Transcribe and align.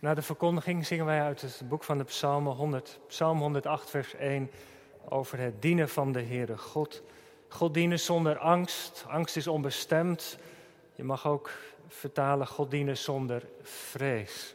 Na 0.00 0.14
de 0.14 0.22
verkondiging 0.22 0.86
zingen 0.86 1.04
wij 1.04 1.22
uit 1.22 1.40
het 1.40 1.62
boek 1.68 1.84
van 1.84 1.98
de 1.98 2.04
Psalmen 2.04 2.52
100, 2.52 2.98
Psalm 3.06 3.40
108, 3.40 3.90
vers 3.90 4.14
1 4.14 4.50
over 5.08 5.38
het 5.38 5.62
dienen 5.62 5.88
van 5.88 6.12
de 6.12 6.22
Heere 6.22 6.58
God. 6.58 7.02
God 7.48 7.74
dienen 7.74 8.00
zonder 8.00 8.38
angst. 8.38 9.04
Angst 9.08 9.36
is 9.36 9.46
onbestemd. 9.46 10.38
Je 10.94 11.04
mag 11.04 11.26
ook 11.26 11.50
vertalen 11.88 12.46
God 12.46 12.70
dienen 12.70 12.96
zonder 12.96 13.42
vrees. 13.62 14.54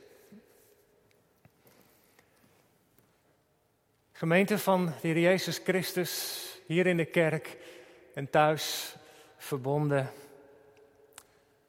Gemeente 4.11 4.57
van 4.57 4.85
de 4.85 4.91
Heer 5.01 5.19
Jezus 5.19 5.57
Christus, 5.57 6.43
hier 6.65 6.87
in 6.87 6.97
de 6.97 7.05
kerk 7.05 7.57
en 8.13 8.29
thuis 8.29 8.95
verbonden. 9.37 10.11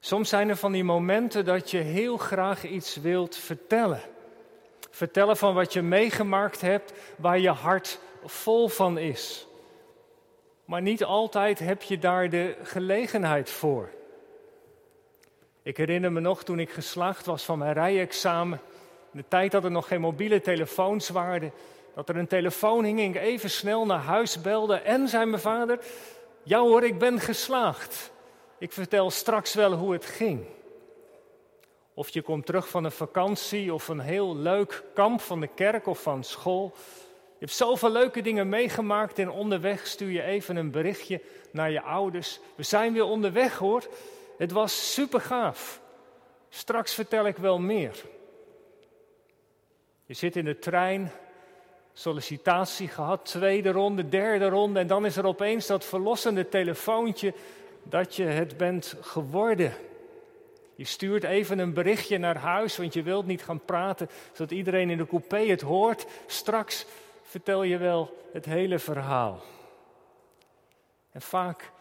Soms 0.05 0.29
zijn 0.29 0.48
er 0.48 0.57
van 0.57 0.73
die 0.73 0.84
momenten 0.84 1.45
dat 1.45 1.71
je 1.71 1.79
heel 1.79 2.16
graag 2.16 2.64
iets 2.64 2.96
wilt 2.96 3.36
vertellen. 3.36 4.00
Vertellen 4.91 5.36
van 5.36 5.54
wat 5.54 5.72
je 5.72 5.82
meegemaakt 5.82 6.61
hebt, 6.61 6.93
waar 7.17 7.39
je 7.39 7.50
hart 7.50 7.99
vol 8.25 8.68
van 8.68 8.99
is. 8.99 9.46
Maar 10.64 10.82
niet 10.82 11.04
altijd 11.04 11.58
heb 11.58 11.82
je 11.82 11.99
daar 11.99 12.30
de 12.30 12.57
gelegenheid 12.63 13.50
voor. 13.50 13.89
Ik 15.63 15.77
herinner 15.77 16.13
me 16.13 16.21
nog 16.21 16.44
toen 16.44 16.58
ik 16.58 16.71
geslaagd 16.71 17.27
was 17.27 17.44
van 17.44 17.58
mijn 17.58 17.72
rijexamen. 17.72 18.61
In 19.13 19.18
de 19.18 19.29
tijd 19.29 19.52
dat 19.52 19.64
er 19.64 19.71
nog 19.71 19.89
geen 19.89 20.00
mobiele 20.00 20.41
telefoons 20.41 21.08
waren. 21.08 21.52
Dat 21.94 22.08
er 22.08 22.16
een 22.16 22.27
telefoon 22.27 22.85
hing 22.85 23.00
en 23.00 23.08
ik 23.08 23.16
even 23.16 23.50
snel 23.50 23.86
naar 23.86 24.02
huis 24.02 24.41
belde. 24.41 24.77
En 24.77 25.08
zei 25.08 25.25
mijn 25.25 25.43
vader: 25.43 25.79
Ja 26.43 26.58
hoor, 26.58 26.85
ik 26.85 26.99
ben 26.99 27.21
geslaagd. 27.21 28.13
Ik 28.64 28.73
vertel 28.73 29.11
straks 29.11 29.54
wel 29.54 29.73
hoe 29.73 29.93
het 29.93 30.04
ging. 30.04 30.46
Of 31.95 32.09
je 32.09 32.22
komt 32.22 32.47
terug 32.47 32.69
van 32.69 32.84
een 32.84 32.92
vakantie 32.92 33.75
of 33.75 33.89
een 33.89 34.00
heel 34.00 34.36
leuk 34.36 34.83
kamp 34.95 35.20
van 35.20 35.41
de 35.41 35.47
kerk 35.47 35.86
of 35.86 36.03
van 36.03 36.25
school. 36.25 36.72
Je 37.28 37.38
hebt 37.38 37.53
zoveel 37.53 37.91
leuke 37.91 38.22
dingen 38.22 38.48
meegemaakt 38.48 39.19
en 39.19 39.30
onderweg 39.30 39.86
stuur 39.86 40.11
je 40.11 40.22
even 40.22 40.56
een 40.56 40.70
berichtje 40.70 41.20
naar 41.53 41.70
je 41.70 41.80
ouders. 41.80 42.41
We 42.55 42.62
zijn 42.62 42.92
weer 42.92 43.05
onderweg 43.05 43.58
hoor. 43.58 43.86
Het 44.38 44.53
was 44.53 44.92
super 44.92 45.20
gaaf. 45.20 45.81
Straks 46.48 46.94
vertel 46.94 47.27
ik 47.27 47.36
wel 47.36 47.58
meer. 47.58 48.05
Je 50.06 50.14
zit 50.14 50.36
in 50.36 50.44
de 50.44 50.58
trein, 50.58 51.12
sollicitatie 51.92 52.88
gehad, 52.88 53.27
tweede 53.27 53.70
ronde, 53.72 54.08
derde 54.08 54.48
ronde 54.48 54.81
en 54.81 54.86
dan 54.86 55.06
is 55.06 55.16
er 55.16 55.27
opeens 55.27 55.66
dat 55.66 55.84
verlossende 55.84 56.48
telefoontje 56.48 57.34
dat 57.84 58.16
je 58.16 58.24
het 58.24 58.56
bent 58.56 58.96
geworden. 59.00 59.72
Je 60.74 60.84
stuurt 60.84 61.24
even 61.24 61.58
een 61.58 61.72
berichtje 61.72 62.18
naar 62.18 62.36
huis, 62.36 62.76
want 62.76 62.94
je 62.94 63.02
wilt 63.02 63.26
niet 63.26 63.42
gaan 63.42 63.64
praten, 63.64 64.08
zodat 64.32 64.50
iedereen 64.50 64.91
in 64.91 64.98
de 64.98 65.06
coupé 65.06 65.38
het 65.38 65.60
hoort. 65.60 66.06
Straks 66.26 66.86
vertel 67.22 67.62
je 67.62 67.76
wel 67.76 68.28
het 68.32 68.44
hele 68.44 68.78
verhaal. 68.78 69.42
En 71.10 71.22
vaak 71.22 71.72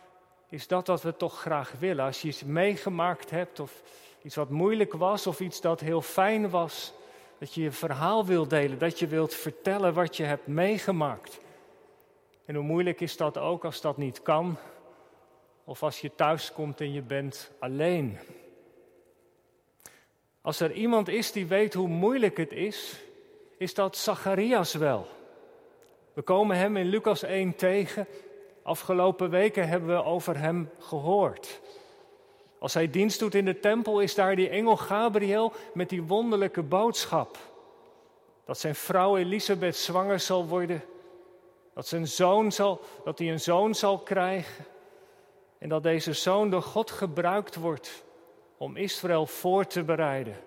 is 0.50 0.68
dat 0.68 0.88
wat 0.88 1.02
we 1.02 1.18
toch 1.18 1.40
graag 1.40 1.74
willen. 1.80 2.06
Als 2.06 2.22
je 2.22 2.28
iets 2.28 2.44
meegemaakt 2.44 3.30
hebt, 3.30 3.60
of 3.60 3.82
iets 4.22 4.36
wat 4.36 4.50
moeilijk 4.50 4.94
was, 4.94 5.28
of 5.28 5.40
iets 5.40 5.62
dat 5.62 5.80
heel 5.80 6.02
fijn 6.02 6.50
was, 6.50 6.94
dat 7.38 7.54
je 7.54 7.62
je 7.62 7.72
verhaal 7.72 8.26
wilt 8.26 8.50
delen, 8.50 8.80
dat 8.80 9.00
je 9.00 9.08
wilt 9.08 9.34
vertellen 9.34 9.94
wat 9.94 10.18
je 10.18 10.24
hebt 10.24 10.48
meegemaakt. 10.48 11.40
En 12.46 12.56
hoe 12.56 12.64
moeilijk 12.64 13.02
is 13.02 13.18
dat 13.18 13.38
ook 13.38 13.66
als 13.66 13.82
dat 13.82 13.98
niet 13.98 14.22
kan, 14.22 14.58
of 15.64 15.84
als 15.84 16.02
je 16.02 16.16
thuis 16.16 16.54
komt 16.54 16.82
en 16.82 16.94
je 16.94 17.02
bent 17.02 17.52
alleen. 17.60 18.18
Als 20.42 20.60
er 20.60 20.72
iemand 20.72 21.08
is 21.08 21.32
die 21.32 21.46
weet 21.46 21.74
hoe 21.74 21.88
moeilijk 21.88 22.38
het 22.38 22.52
is, 22.52 23.02
is 23.58 23.74
dat 23.74 23.98
Zacharias 23.98 24.74
wel. 24.74 25.08
We 26.14 26.22
komen 26.22 26.58
hem 26.58 26.78
in 26.78 26.86
Lucas 26.86 27.24
1 27.24 27.56
tegen. 27.56 28.08
Afgelopen 28.64 29.30
weken 29.30 29.68
hebben 29.68 29.90
we 29.90 30.04
over 30.04 30.38
hem 30.38 30.70
gehoord. 30.80 31.62
Als 32.60 32.74
hij 32.74 32.90
dienst 32.90 33.20
doet 33.20 33.36
in 33.36 33.46
de 33.46 33.60
tempel, 33.60 34.00
is 34.00 34.16
daar 34.16 34.36
die 34.36 34.50
engel 34.50 34.78
Gabriel 34.78 35.54
met 35.74 35.90
die 35.90 36.04
wonderlijke 36.04 36.62
boodschap. 36.62 37.38
Dat 38.46 38.60
zijn 38.60 38.76
vrouw 38.76 39.18
Elisabeth 39.18 39.76
zwanger 39.76 40.20
zal 40.20 40.48
worden. 40.48 40.84
Dat, 41.74 41.88
zijn 41.88 42.08
zoon 42.08 42.52
zal, 42.52 42.82
dat 43.04 43.20
hij 43.20 43.32
een 43.32 43.40
zoon 43.40 43.76
zal 43.76 44.00
krijgen. 44.00 44.66
En 45.64 45.70
dat 45.70 45.84
deze 45.84 46.14
zoon 46.14 46.50
door 46.50 46.62
God 46.62 46.92
gebruikt 46.92 47.56
wordt 47.56 48.04
om 48.58 48.76
Israël 48.76 49.26
voor 49.26 49.66
te 49.66 49.84
bereiden. 49.84 50.38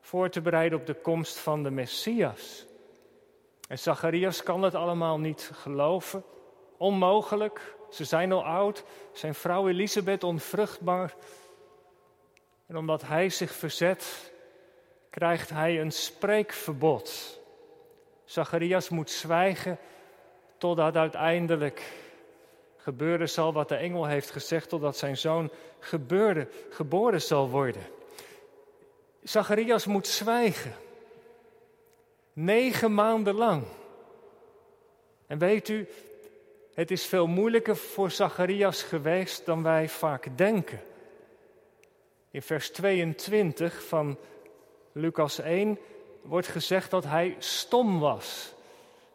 Voor 0.00 0.28
te 0.28 0.40
bereiden 0.40 0.78
op 0.78 0.86
de 0.86 0.94
komst 0.94 1.38
van 1.38 1.62
de 1.62 1.70
Messias. 1.70 2.66
En 3.68 3.78
Zacharias 3.78 4.42
kan 4.42 4.62
het 4.62 4.74
allemaal 4.74 5.18
niet 5.18 5.50
geloven. 5.54 6.24
Onmogelijk. 6.76 7.76
Ze 7.90 8.04
zijn 8.04 8.32
al 8.32 8.44
oud. 8.44 8.84
Zijn 9.12 9.34
vrouw 9.34 9.68
Elisabeth 9.68 10.24
onvruchtbaar. 10.24 11.14
En 12.66 12.76
omdat 12.76 13.02
hij 13.02 13.28
zich 13.28 13.52
verzet, 13.52 14.32
krijgt 15.10 15.50
hij 15.50 15.80
een 15.80 15.92
spreekverbod. 15.92 17.40
Zacharias 18.24 18.88
moet 18.88 19.10
zwijgen 19.10 19.78
totdat 20.58 20.96
uiteindelijk 20.96 22.08
gebeuren 22.90 23.28
zal 23.28 23.52
wat 23.52 23.68
de 23.68 23.74
engel 23.74 24.06
heeft 24.06 24.30
gezegd, 24.30 24.68
totdat 24.68 24.96
zijn 24.96 25.16
zoon 25.16 25.50
gebeurde, 25.78 26.48
geboren 26.70 27.22
zal 27.22 27.50
worden. 27.50 27.82
Zacharias 29.22 29.86
moet 29.86 30.06
zwijgen. 30.06 30.74
Negen 32.32 32.94
maanden 32.94 33.34
lang. 33.34 33.64
En 35.26 35.38
weet 35.38 35.68
u, 35.68 35.88
het 36.74 36.90
is 36.90 37.06
veel 37.06 37.26
moeilijker 37.26 37.76
voor 37.76 38.10
Zacharias 38.10 38.82
geweest 38.82 39.46
dan 39.46 39.62
wij 39.62 39.88
vaak 39.88 40.38
denken. 40.38 40.80
In 42.30 42.42
vers 42.42 42.70
22 42.70 43.84
van 43.84 44.18
Lucas 44.92 45.38
1 45.38 45.78
wordt 46.22 46.46
gezegd 46.46 46.90
dat 46.90 47.04
hij 47.04 47.36
stom 47.38 48.00
was, 48.00 48.54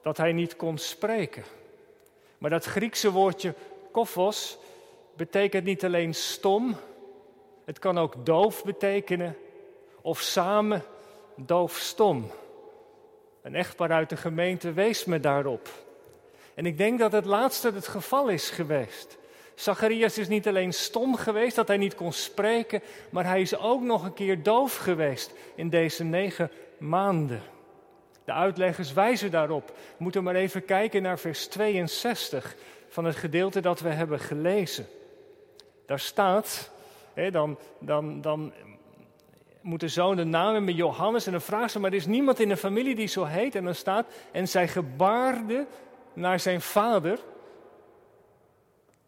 dat 0.02 0.18
hij 0.18 0.32
niet 0.32 0.56
kon 0.56 0.78
spreken. 0.78 1.44
Maar 2.46 2.54
dat 2.54 2.66
Griekse 2.66 3.12
woordje 3.12 3.54
kophos 3.92 4.58
betekent 5.16 5.64
niet 5.64 5.86
alleen 5.86 6.14
stom, 6.14 6.76
het 7.64 7.80
kan 7.80 7.98
ook 7.98 8.26
doof 8.26 8.64
betekenen 8.64 9.38
of 10.02 10.20
samen 10.20 10.84
doof-stom. 11.36 12.32
Een 13.42 13.56
echtpaar 13.56 13.92
uit 13.92 14.10
de 14.10 14.18
gemeente 14.18 14.74
wees 14.74 15.06
me 15.06 15.20
daarop. 15.20 15.70
En 16.56 16.66
ik 16.66 16.78
denk 16.78 17.00
dat 17.00 17.12
het 17.12 17.26
laatste 17.26 17.72
het 17.72 17.88
geval 17.88 18.28
is 18.28 18.50
geweest. 18.50 19.18
Zacharias 19.56 20.18
is 20.18 20.28
niet 20.28 20.48
alleen 20.48 20.74
stom 20.74 21.16
geweest 21.16 21.56
dat 21.56 21.68
hij 21.68 21.78
niet 21.78 21.96
kon 21.96 22.14
spreken, 22.14 22.82
maar 23.10 23.26
hij 23.26 23.42
is 23.42 23.58
ook 23.58 23.82
nog 23.82 24.04
een 24.04 24.14
keer 24.14 24.44
doof 24.44 24.76
geweest 24.76 25.34
in 25.56 25.70
deze 25.70 26.04
negen 26.04 26.52
maanden. 26.78 27.42
De 28.26 28.32
uitleggers 28.32 28.94
wijzen 28.94 29.32
daarop. 29.32 29.68
We 29.68 30.04
moeten 30.04 30.24
maar 30.24 30.36
even 30.36 30.66
kijken 30.66 31.02
naar 31.02 31.20
vers 31.20 31.48
62 31.48 32.56
van 32.90 33.06
het 33.06 33.16
gedeelte 33.16 33.60
dat 33.60 33.80
we 33.80 33.90
hebben 33.90 34.20
gelezen. 34.20 34.88
Daar 35.86 36.00
staat, 36.00 36.72
hè, 37.14 37.32
dan, 37.32 37.58
dan, 37.80 38.22
dan 38.22 38.54
moet 39.62 39.80
de 39.80 39.88
zoon 39.88 40.16
de 40.16 40.24
naam 40.24 40.64
met 40.64 40.76
Johannes 40.76 41.26
en 41.26 41.32
dan 41.32 41.42
vraagt 41.42 41.72
ze, 41.72 41.80
maar 41.80 41.92
er 41.92 41.98
is 41.98 42.06
niemand 42.06 42.40
in 42.40 42.50
de 42.50 42.58
familie 42.58 42.96
die 42.96 43.08
zo 43.08 43.24
heet. 43.24 43.56
En 43.56 43.64
dan 43.64 43.76
staat, 43.76 44.06
en 44.32 44.48
zij 44.48 44.68
gebaarde 44.68 45.66
naar 46.14 46.40
zijn 46.40 46.62
vader 46.62 47.20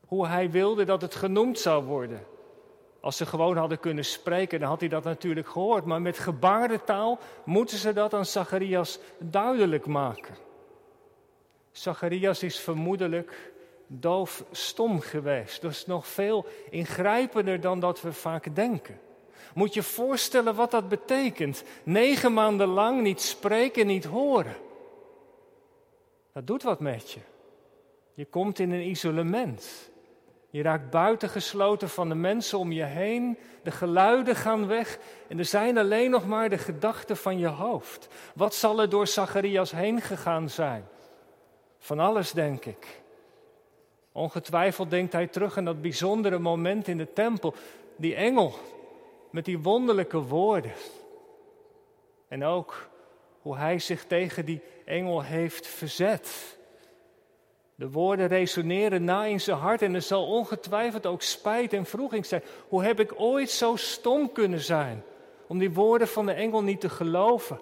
hoe 0.08 0.28
hij 0.28 0.52
wilde 0.52 0.84
dat 0.84 1.02
het 1.02 1.16
genoemd 1.16 1.60
zou 1.60 1.84
worden. 1.84 2.26
Als 3.08 3.18
ze 3.18 3.26
gewoon 3.26 3.58
hadden 3.58 3.80
kunnen 3.80 4.06
spreken, 4.06 4.60
dan 4.60 4.70
had 4.70 4.80
hij 4.80 4.90
dat 4.90 5.04
natuurlijk 5.04 5.48
gehoord. 5.48 5.86
Maar 5.86 6.02
met 6.02 6.20
gebarentaal 6.20 7.20
moeten 7.44 7.78
ze 7.78 7.94
dat 7.94 8.14
aan 8.14 8.26
Zacharias 8.26 9.00
duidelijk 9.18 9.86
maken. 9.86 10.36
Zacharias 11.72 12.44
is 12.44 12.60
vermoedelijk 12.60 13.52
doof-stom 13.88 15.00
geweest. 15.00 15.62
Dat 15.62 15.72
is 15.72 15.86
nog 15.86 16.08
veel 16.08 16.46
ingrijpender 16.70 17.62
dan 17.62 17.80
dat 17.80 18.02
we 18.02 18.14
vaak 18.14 18.56
denken. 18.56 19.00
Moet 19.54 19.74
je 19.74 19.84
voorstellen 19.84 20.56
wat 20.56 20.72
dat 20.72 20.90
betekent. 20.90 21.64
Negen 21.84 22.34
maanden 22.34 22.68
lang 22.68 23.02
niet 23.02 23.22
spreken, 23.22 23.88
niet 23.88 24.06
horen. 24.06 24.56
Dat 26.34 26.48
doet 26.48 26.64
wat 26.64 26.80
met 26.80 27.12
je. 27.12 27.20
Je 28.14 28.26
komt 28.26 28.60
in 28.60 28.72
een 28.72 28.90
isolement. 28.90 29.90
Je 30.50 30.62
raakt 30.62 30.90
buitengesloten 30.90 31.90
van 31.90 32.10
de 32.10 32.16
mensen 32.16 32.60
om 32.60 32.72
je 32.72 32.84
heen. 32.84 33.38
De 33.64 33.72
geluiden 33.72 34.36
gaan 34.36 34.68
weg 34.68 35.00
en 35.28 35.38
er 35.38 35.46
zijn 35.46 35.78
alleen 35.78 36.10
nog 36.10 36.28
maar 36.28 36.50
de 36.50 36.58
gedachten 36.58 37.18
van 37.18 37.40
je 37.40 37.48
hoofd. 37.48 38.08
Wat 38.36 38.56
zal 38.56 38.82
er 38.82 38.90
door 38.90 39.08
Zacharias 39.08 39.72
heen 39.72 40.02
gegaan 40.02 40.50
zijn? 40.50 40.88
Van 41.80 42.00
alles, 42.00 42.32
denk 42.32 42.66
ik. 42.66 43.02
Ongetwijfeld 44.12 44.90
denkt 44.90 45.14
hij 45.14 45.28
terug 45.28 45.58
aan 45.58 45.66
dat 45.66 45.82
bijzondere 45.82 46.40
moment 46.40 46.88
in 46.88 46.98
de 46.98 47.14
tempel. 47.14 47.54
Die 47.96 48.16
engel 48.16 48.54
met 49.32 49.46
die 49.46 49.60
wonderlijke 49.60 50.20
woorden. 50.22 50.74
En 52.28 52.44
ook 52.44 52.90
hoe 53.42 53.58
hij 53.58 53.80
zich 53.80 54.06
tegen 54.06 54.46
die 54.46 54.62
engel 54.86 55.22
heeft 55.22 55.68
verzet. 55.68 56.57
De 57.78 57.90
woorden 57.90 58.28
resoneren 58.28 59.04
na 59.04 59.26
in 59.26 59.42
zijn 59.42 59.58
hart 59.58 59.82
en 59.82 59.96
er 59.96 60.02
zal 60.02 60.28
ongetwijfeld 60.28 61.06
ook 61.06 61.22
spijt 61.22 61.74
en 61.74 61.86
vroeging 61.86 62.26
zijn. 62.26 62.44
Hoe 62.68 62.84
heb 62.84 63.00
ik 63.00 63.14
ooit 63.16 63.50
zo 63.50 63.76
stom 63.76 64.32
kunnen 64.32 64.60
zijn 64.60 65.04
om 65.48 65.58
die 65.58 65.74
woorden 65.74 66.08
van 66.08 66.26
de 66.26 66.32
engel 66.32 66.64
niet 66.64 66.82
te 66.82 66.90
geloven? 66.90 67.60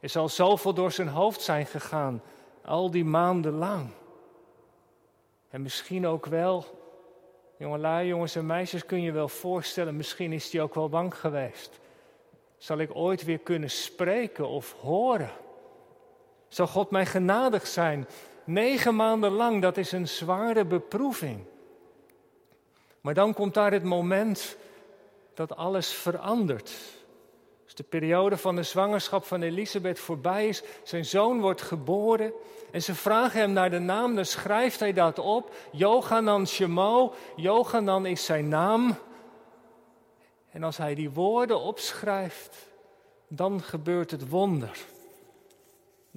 Er 0.00 0.08
zal 0.08 0.28
zoveel 0.28 0.74
door 0.74 0.92
zijn 0.92 1.08
hoofd 1.08 1.40
zijn 1.40 1.66
gegaan, 1.66 2.22
al 2.64 2.90
die 2.90 3.04
maanden 3.04 3.52
lang. 3.52 3.90
En 5.50 5.62
misschien 5.62 6.06
ook 6.06 6.26
wel, 6.26 6.64
jongelui, 7.56 8.06
jongens 8.06 8.36
en 8.36 8.46
meisjes, 8.46 8.84
kun 8.84 9.02
je 9.02 9.12
wel 9.12 9.28
voorstellen, 9.28 9.96
misschien 9.96 10.32
is 10.32 10.52
hij 10.52 10.62
ook 10.62 10.74
wel 10.74 10.88
bang 10.88 11.14
geweest. 11.18 11.80
Zal 12.56 12.78
ik 12.78 12.90
ooit 12.94 13.24
weer 13.24 13.38
kunnen 13.38 13.70
spreken 13.70 14.48
of 14.48 14.72
horen? 14.80 15.30
Zal 16.48 16.66
God 16.66 16.90
mij 16.90 17.06
genadig 17.06 17.66
zijn? 17.66 18.06
Negen 18.48 18.96
maanden 18.96 19.32
lang, 19.32 19.62
dat 19.62 19.76
is 19.76 19.92
een 19.92 20.08
zware 20.08 20.64
beproeving. 20.64 21.44
Maar 23.00 23.14
dan 23.14 23.34
komt 23.34 23.54
daar 23.54 23.72
het 23.72 23.82
moment 23.82 24.56
dat 25.34 25.56
alles 25.56 25.92
verandert. 25.92 26.72
Als 27.64 27.74
de 27.74 27.82
periode 27.82 28.36
van 28.36 28.56
de 28.56 28.62
zwangerschap 28.62 29.24
van 29.24 29.42
Elisabeth 29.42 29.98
voorbij 29.98 30.48
is, 30.48 30.62
zijn 30.82 31.04
zoon 31.04 31.40
wordt 31.40 31.62
geboren 31.62 32.32
en 32.70 32.82
ze 32.82 32.94
vragen 32.94 33.40
hem 33.40 33.52
naar 33.52 33.70
de 33.70 33.78
naam, 33.78 34.14
dan 34.14 34.24
schrijft 34.24 34.80
hij 34.80 34.92
dat 34.92 35.18
op. 35.18 35.54
Johanan 35.72 36.46
Shemo, 36.46 37.14
Johanan 37.36 38.06
is 38.06 38.24
zijn 38.24 38.48
naam. 38.48 38.98
En 40.50 40.62
als 40.62 40.76
hij 40.76 40.94
die 40.94 41.10
woorden 41.10 41.60
opschrijft, 41.60 42.56
dan 43.26 43.62
gebeurt 43.62 44.10
het 44.10 44.28
wonder. 44.28 44.78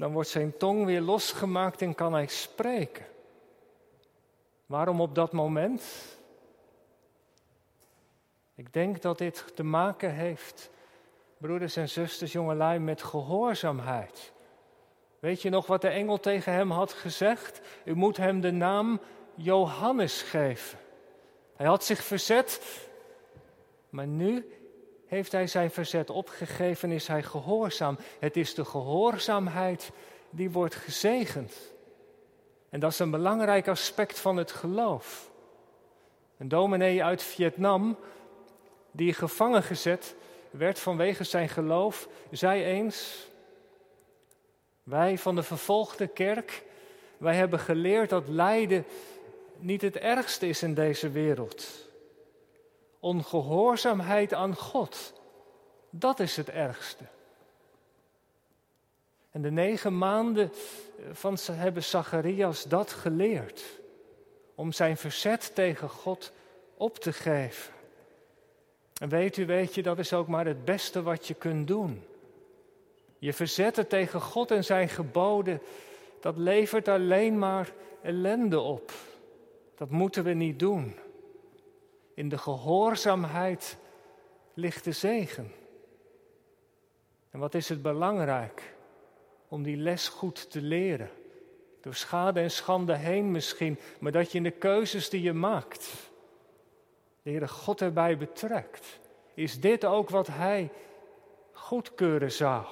Dan 0.01 0.11
wordt 0.11 0.29
zijn 0.29 0.57
tong 0.57 0.85
weer 0.85 1.01
losgemaakt 1.01 1.81
en 1.81 1.95
kan 1.95 2.13
hij 2.13 2.27
spreken. 2.27 3.05
Waarom 4.65 5.01
op 5.01 5.15
dat 5.15 5.31
moment? 5.31 5.83
Ik 8.55 8.73
denk 8.73 9.01
dat 9.01 9.17
dit 9.17 9.45
te 9.55 9.63
maken 9.63 10.13
heeft, 10.13 10.69
broeders 11.37 11.75
en 11.75 11.89
zusters, 11.89 12.31
jongelui, 12.31 12.79
met 12.79 13.03
gehoorzaamheid. 13.03 14.31
Weet 15.19 15.41
je 15.41 15.49
nog 15.49 15.67
wat 15.67 15.81
de 15.81 15.89
engel 15.89 16.19
tegen 16.19 16.53
hem 16.53 16.71
had 16.71 16.93
gezegd? 16.93 17.61
U 17.85 17.95
moet 17.95 18.17
hem 18.17 18.41
de 18.41 18.51
naam 18.51 18.99
Johannes 19.35 20.21
geven. 20.21 20.79
Hij 21.55 21.67
had 21.67 21.83
zich 21.83 22.03
verzet, 22.03 22.61
maar 23.89 24.07
nu 24.07 24.60
heeft 25.11 25.31
hij 25.31 25.47
zijn 25.47 25.71
verzet 25.71 26.09
opgegeven 26.09 26.89
en 26.89 26.95
is 26.95 27.07
hij 27.07 27.23
gehoorzaam. 27.23 27.97
Het 28.19 28.37
is 28.37 28.53
de 28.53 28.65
gehoorzaamheid 28.65 29.91
die 30.29 30.51
wordt 30.51 30.75
gezegend. 30.75 31.53
En 32.69 32.79
dat 32.79 32.91
is 32.91 32.99
een 32.99 33.11
belangrijk 33.11 33.67
aspect 33.67 34.19
van 34.19 34.37
het 34.37 34.51
geloof. 34.51 35.31
Een 36.37 36.47
dominee 36.47 37.03
uit 37.03 37.23
Vietnam, 37.23 37.97
die 38.91 39.13
gevangen 39.13 39.63
gezet 39.63 40.15
werd 40.49 40.79
vanwege 40.79 41.23
zijn 41.23 41.49
geloof, 41.49 42.07
zei 42.29 42.63
eens: 42.63 43.27
Wij 44.83 45.17
van 45.17 45.35
de 45.35 45.43
vervolgde 45.43 46.07
kerk, 46.07 46.63
wij 47.17 47.35
hebben 47.35 47.59
geleerd 47.59 48.09
dat 48.09 48.27
lijden 48.27 48.85
niet 49.57 49.81
het 49.81 49.97
ergste 49.97 50.47
is 50.47 50.63
in 50.63 50.73
deze 50.73 51.09
wereld. 51.09 51.89
Ongehoorzaamheid 53.01 54.33
aan 54.33 54.55
God, 54.55 55.13
dat 55.89 56.19
is 56.19 56.35
het 56.35 56.49
ergste. 56.49 57.03
En 59.31 59.41
de 59.41 59.51
negen 59.51 59.97
maanden 59.97 60.51
van 61.11 61.37
hebben 61.51 61.83
Zacharias 61.83 62.63
dat 62.63 62.91
geleerd. 62.91 63.63
Om 64.55 64.71
zijn 64.71 64.97
verzet 64.97 65.55
tegen 65.55 65.89
God 65.89 66.31
op 66.77 66.97
te 66.97 67.13
geven. 67.13 67.73
En 69.01 69.09
weet 69.09 69.37
u, 69.37 69.45
weet 69.45 69.75
je, 69.75 69.83
dat 69.83 69.99
is 69.99 70.13
ook 70.13 70.27
maar 70.27 70.45
het 70.45 70.65
beste 70.65 71.01
wat 71.01 71.27
je 71.27 71.33
kunt 71.33 71.67
doen. 71.67 72.03
Je 73.17 73.33
verzetten 73.33 73.87
tegen 73.87 74.21
God 74.21 74.51
en 74.51 74.63
zijn 74.63 74.89
geboden, 74.89 75.61
dat 76.19 76.37
levert 76.37 76.87
alleen 76.87 77.39
maar 77.39 77.73
ellende 78.01 78.59
op. 78.59 78.91
Dat 79.75 79.89
moeten 79.89 80.23
we 80.23 80.33
niet 80.33 80.59
doen. 80.59 80.95
In 82.13 82.29
de 82.29 82.37
gehoorzaamheid 82.37 83.77
ligt 84.53 84.83
de 84.83 84.91
zegen. 84.91 85.51
En 87.29 87.39
wat 87.39 87.53
is 87.53 87.69
het 87.69 87.81
belangrijk 87.81 88.75
om 89.47 89.63
die 89.63 89.77
les 89.77 90.07
goed 90.07 90.51
te 90.51 90.61
leren? 90.61 91.09
Door 91.81 91.93
schade 91.93 92.39
en 92.39 92.51
schande 92.51 92.95
heen 92.95 93.31
misschien, 93.31 93.79
maar 93.99 94.11
dat 94.11 94.31
je 94.31 94.37
in 94.37 94.43
de 94.43 94.51
keuzes 94.51 95.09
die 95.09 95.21
je 95.21 95.33
maakt, 95.33 95.91
de 97.21 97.29
Heere 97.29 97.47
God 97.47 97.81
erbij 97.81 98.17
betrekt. 98.17 98.99
Is 99.33 99.59
dit 99.59 99.85
ook 99.85 100.09
wat 100.09 100.27
Hij 100.27 100.71
goedkeuren 101.51 102.31
zou? 102.31 102.65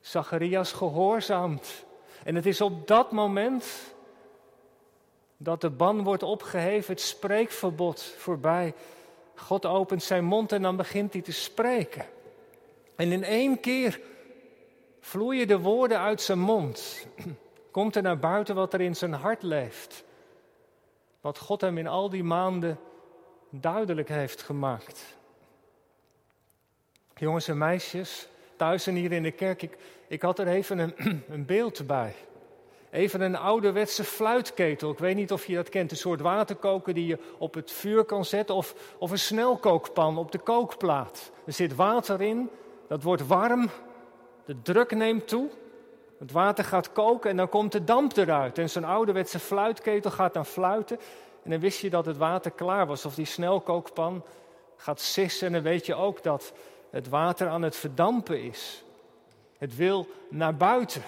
Zacharias 0.00 0.72
gehoorzaamt. 0.72 1.84
En 2.24 2.34
het 2.34 2.46
is 2.46 2.60
op 2.60 2.86
dat 2.86 3.12
moment 3.12 3.94
dat 5.36 5.60
de 5.60 5.70
ban 5.70 6.02
wordt 6.02 6.22
opgeheven, 6.22 6.92
het 6.92 7.02
spreekverbod 7.02 8.02
voorbij. 8.02 8.74
God 9.34 9.66
opent 9.66 10.02
zijn 10.02 10.24
mond 10.24 10.52
en 10.52 10.62
dan 10.62 10.76
begint 10.76 11.12
hij 11.12 11.22
te 11.22 11.32
spreken. 11.32 12.06
En 12.96 13.12
in 13.12 13.24
één 13.24 13.60
keer 13.60 14.00
vloeien 15.00 15.48
de 15.48 15.58
woorden 15.58 15.98
uit 15.98 16.20
zijn 16.20 16.38
mond. 16.38 17.06
Komt 17.70 17.96
er 17.96 18.02
naar 18.02 18.18
buiten 18.18 18.54
wat 18.54 18.72
er 18.74 18.80
in 18.80 18.96
zijn 18.96 19.12
hart 19.12 19.42
leeft. 19.42 20.04
Wat 21.20 21.38
God 21.38 21.60
hem 21.60 21.78
in 21.78 21.86
al 21.86 22.10
die 22.10 22.24
maanden 22.24 22.78
duidelijk 23.50 24.08
heeft 24.08 24.42
gemaakt. 24.42 25.16
Jongens 27.14 27.48
en 27.48 27.58
meisjes, 27.58 28.28
thuis 28.56 28.86
en 28.86 28.94
hier 28.94 29.12
in 29.12 29.22
de 29.22 29.30
kerk, 29.30 29.62
ik, 29.62 29.76
ik 30.06 30.22
had 30.22 30.38
er 30.38 30.48
even 30.48 30.78
een, 30.78 30.94
een 31.34 31.46
beeld 31.46 31.86
bij. 31.86 32.14
Even 32.96 33.20
een 33.20 33.36
ouderwetse 33.36 34.04
fluitketel. 34.04 34.90
Ik 34.90 34.98
weet 34.98 35.16
niet 35.16 35.32
of 35.32 35.46
je 35.46 35.54
dat 35.54 35.68
kent. 35.68 35.90
Een 35.90 35.96
soort 35.96 36.20
waterkoker 36.20 36.94
die 36.94 37.06
je 37.06 37.18
op 37.38 37.54
het 37.54 37.72
vuur 37.72 38.04
kan 38.04 38.24
zetten. 38.24 38.54
Of, 38.54 38.74
of 38.98 39.10
een 39.10 39.18
snelkookpan 39.18 40.18
op 40.18 40.32
de 40.32 40.38
kookplaat. 40.38 41.30
Er 41.46 41.52
zit 41.52 41.74
water 41.74 42.20
in. 42.20 42.50
Dat 42.88 43.02
wordt 43.02 43.26
warm. 43.26 43.70
De 44.44 44.62
druk 44.62 44.94
neemt 44.94 45.28
toe. 45.28 45.48
Het 46.18 46.32
water 46.32 46.64
gaat 46.64 46.92
koken 46.92 47.30
en 47.30 47.36
dan 47.36 47.48
komt 47.48 47.72
de 47.72 47.84
damp 47.84 48.16
eruit. 48.16 48.58
En 48.58 48.70
zo'n 48.70 48.84
ouderwetse 48.84 49.38
fluitketel 49.38 50.10
gaat 50.10 50.34
dan 50.34 50.46
fluiten. 50.46 50.98
En 51.42 51.50
dan 51.50 51.60
wist 51.60 51.80
je 51.80 51.90
dat 51.90 52.06
het 52.06 52.16
water 52.16 52.50
klaar 52.50 52.86
was. 52.86 53.04
Of 53.04 53.14
die 53.14 53.26
snelkookpan 53.26 54.24
gaat 54.76 55.00
sissen. 55.00 55.46
En 55.46 55.52
dan 55.52 55.62
weet 55.62 55.86
je 55.86 55.94
ook 55.94 56.22
dat 56.22 56.52
het 56.90 57.08
water 57.08 57.48
aan 57.48 57.62
het 57.62 57.76
verdampen 57.76 58.42
is. 58.42 58.84
Het 59.58 59.76
wil 59.76 60.06
naar 60.28 60.56
buiten. 60.56 61.02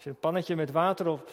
Als 0.00 0.08
je 0.08 0.14
een 0.14 0.28
pannetje 0.30 0.56
met 0.56 0.70
water 0.70 1.06
op, 1.08 1.30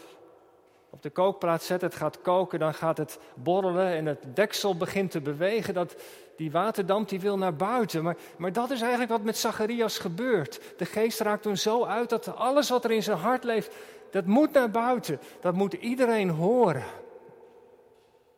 op 0.90 1.02
de 1.02 1.10
kookplaat 1.10 1.64
zet, 1.64 1.82
het 1.82 1.96
gaat 1.96 2.22
koken, 2.22 2.60
dan 2.60 2.74
gaat 2.74 2.98
het 2.98 3.20
borrelen 3.36 3.88
en 3.88 4.06
het 4.06 4.36
deksel 4.36 4.78
begint 4.78 5.12
te 5.12 5.22
bewegen. 5.22 5.74
Dat, 5.74 5.96
die 6.36 6.52
waterdamp 6.52 7.10
die 7.10 7.20
wil 7.20 7.38
naar 7.38 7.56
buiten. 7.56 8.04
Maar, 8.04 8.18
maar 8.38 8.54
dat 8.54 8.72
is 8.72 8.82
eigenlijk 8.82 9.12
wat 9.12 9.24
met 9.24 9.38
Zacharias 9.38 10.00
gebeurt. 10.00 10.62
De 10.78 10.86
geest 10.86 11.20
raakt 11.20 11.44
hem 11.44 11.56
zo 11.56 11.86
uit 11.86 12.10
dat 12.10 12.36
alles 12.36 12.70
wat 12.70 12.84
er 12.84 12.92
in 12.92 13.04
zijn 13.04 13.18
hart 13.18 13.44
leeft, 13.44 13.76
dat 14.12 14.26
moet 14.26 14.52
naar 14.52 14.72
buiten. 14.72 15.20
Dat 15.42 15.54
moet 15.54 15.74
iedereen 15.74 16.30
horen. 16.30 16.86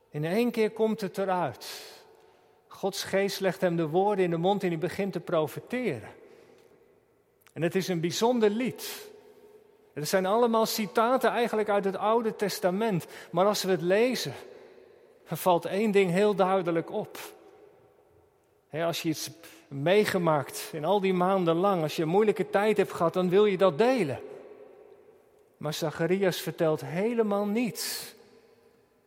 In 0.10 0.26
één 0.26 0.52
keer 0.52 0.72
komt 0.72 1.02
het 1.02 1.18
eruit. 1.18 1.94
Gods 2.68 3.04
geest 3.04 3.40
legt 3.40 3.62
hem 3.62 3.76
de 3.76 3.88
woorden 3.88 4.26
in 4.26 4.32
de 4.32 4.38
mond 4.38 4.64
en 4.64 4.70
hij 4.70 4.78
begint 4.78 5.14
te 5.14 5.20
profeteren. 5.20 6.10
En 7.54 7.62
het 7.62 7.76
is 7.76 7.88
een 7.88 8.02
bijzonder 8.02 8.50
lied. 8.50 9.09
Het 9.94 10.08
zijn 10.08 10.26
allemaal 10.26 10.66
citaten 10.66 11.30
eigenlijk 11.30 11.70
uit 11.70 11.86
het 11.86 11.98
Oude 11.98 12.36
Testament. 12.36 13.06
Maar 13.32 13.46
als 13.46 13.64
we 13.64 13.72
het 13.72 13.82
lezen, 13.82 14.34
dan 15.28 15.38
valt 15.38 15.66
één 15.66 15.92
ding 15.92 16.12
heel 16.12 16.36
duidelijk 16.36 16.92
op. 16.92 17.18
als 18.72 19.02
je 19.02 19.10
iets 19.10 19.30
meegemaakt 19.68 20.70
in 20.72 20.86
al 20.86 21.00
die 21.00 21.14
maanden 21.14 21.56
lang, 21.56 21.82
als 21.82 21.96
je 21.96 22.02
een 22.02 22.08
moeilijke 22.08 22.50
tijd 22.50 22.78
hebt 22.78 22.94
gehad, 22.94 23.14
dan 23.14 23.30
wil 23.30 23.46
je 23.46 23.58
dat 23.58 23.78
delen. 23.78 24.20
Maar 25.58 25.74
Zacharias 25.74 26.42
vertelt 26.42 26.82
helemaal 26.86 27.46
niets 27.46 28.14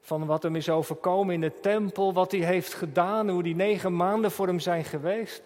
van 0.00 0.26
wat 0.26 0.42
hem 0.42 0.56
is 0.56 0.68
overkomen 0.68 1.34
in 1.34 1.40
de 1.40 1.60
tempel, 1.60 2.12
wat 2.12 2.30
hij 2.30 2.40
heeft 2.40 2.74
gedaan, 2.74 3.28
hoe 3.28 3.42
die 3.42 3.54
negen 3.54 3.96
maanden 3.96 4.30
voor 4.30 4.46
hem 4.46 4.60
zijn 4.60 4.84
geweest. 4.84 5.42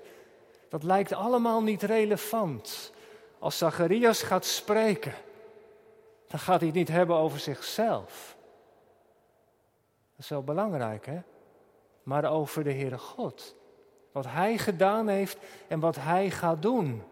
Dat 0.68 0.82
lijkt 0.82 1.12
allemaal 1.12 1.62
niet 1.62 1.82
relevant. 1.82 2.92
Als 3.38 3.58
Zacharias 3.58 4.22
gaat 4.22 4.44
spreken, 4.44 5.14
dan 6.36 6.44
gaat 6.44 6.58
hij 6.58 6.68
het 6.68 6.76
niet 6.76 6.88
hebben 6.88 7.16
over 7.16 7.38
zichzelf. 7.38 8.36
Dat 10.10 10.24
is 10.24 10.28
wel 10.28 10.42
belangrijk, 10.42 11.06
hè? 11.06 11.18
Maar 12.02 12.30
over 12.30 12.64
de 12.64 12.72
Heere 12.72 12.98
God. 12.98 13.54
Wat 14.12 14.24
Hij 14.28 14.58
gedaan 14.58 15.08
heeft 15.08 15.38
en 15.68 15.80
wat 15.80 15.96
Hij 15.96 16.30
gaat 16.30 16.62
doen. 16.62 17.02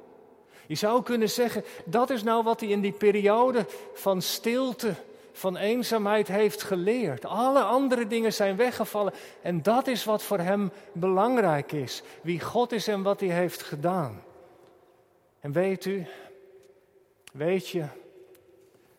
Je 0.66 0.74
zou 0.74 1.02
kunnen 1.02 1.30
zeggen, 1.30 1.64
dat 1.84 2.10
is 2.10 2.22
nou 2.22 2.42
wat 2.42 2.60
hij 2.60 2.68
in 2.68 2.80
die 2.80 2.92
periode 2.92 3.66
van 3.94 4.22
stilte, 4.22 4.94
van 5.32 5.56
eenzaamheid 5.56 6.28
heeft 6.28 6.62
geleerd. 6.62 7.24
Alle 7.24 7.62
andere 7.62 8.06
dingen 8.06 8.32
zijn 8.32 8.56
weggevallen 8.56 9.12
en 9.42 9.62
dat 9.62 9.86
is 9.86 10.04
wat 10.04 10.22
voor 10.22 10.38
hem 10.38 10.72
belangrijk 10.92 11.72
is. 11.72 12.02
Wie 12.22 12.40
God 12.40 12.72
is 12.72 12.88
en 12.88 13.02
wat 13.02 13.20
hij 13.20 13.28
heeft 13.28 13.62
gedaan. 13.62 14.22
En 15.40 15.52
weet 15.52 15.84
u, 15.84 16.06
weet 17.32 17.68
je, 17.68 17.84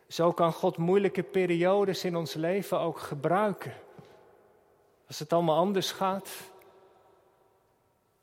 zo 0.08 0.32
kan 0.32 0.54
God 0.54 0.78
moeilijke 0.78 1.24
periodes 1.24 2.04
in 2.04 2.16
ons 2.16 2.34
leven 2.34 2.80
ook 2.80 3.00
gebruiken. 3.00 3.74
Als 5.08 5.20
het 5.20 5.34
allemaal 5.34 5.58
anders 5.58 5.92
gaat. 5.92 6.30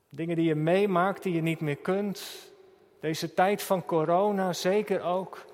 Dingen 0.09 0.37
die 0.37 0.45
je 0.45 0.55
meemaakt 0.55 1.23
die 1.23 1.35
je 1.35 1.43
niet 1.43 1.61
meer 1.61 1.77
kunt. 1.77 2.51
Deze 3.01 3.35
tijd 3.35 3.62
van 3.62 3.85
corona 3.85 4.53
zeker 4.53 5.03
ook. 5.03 5.45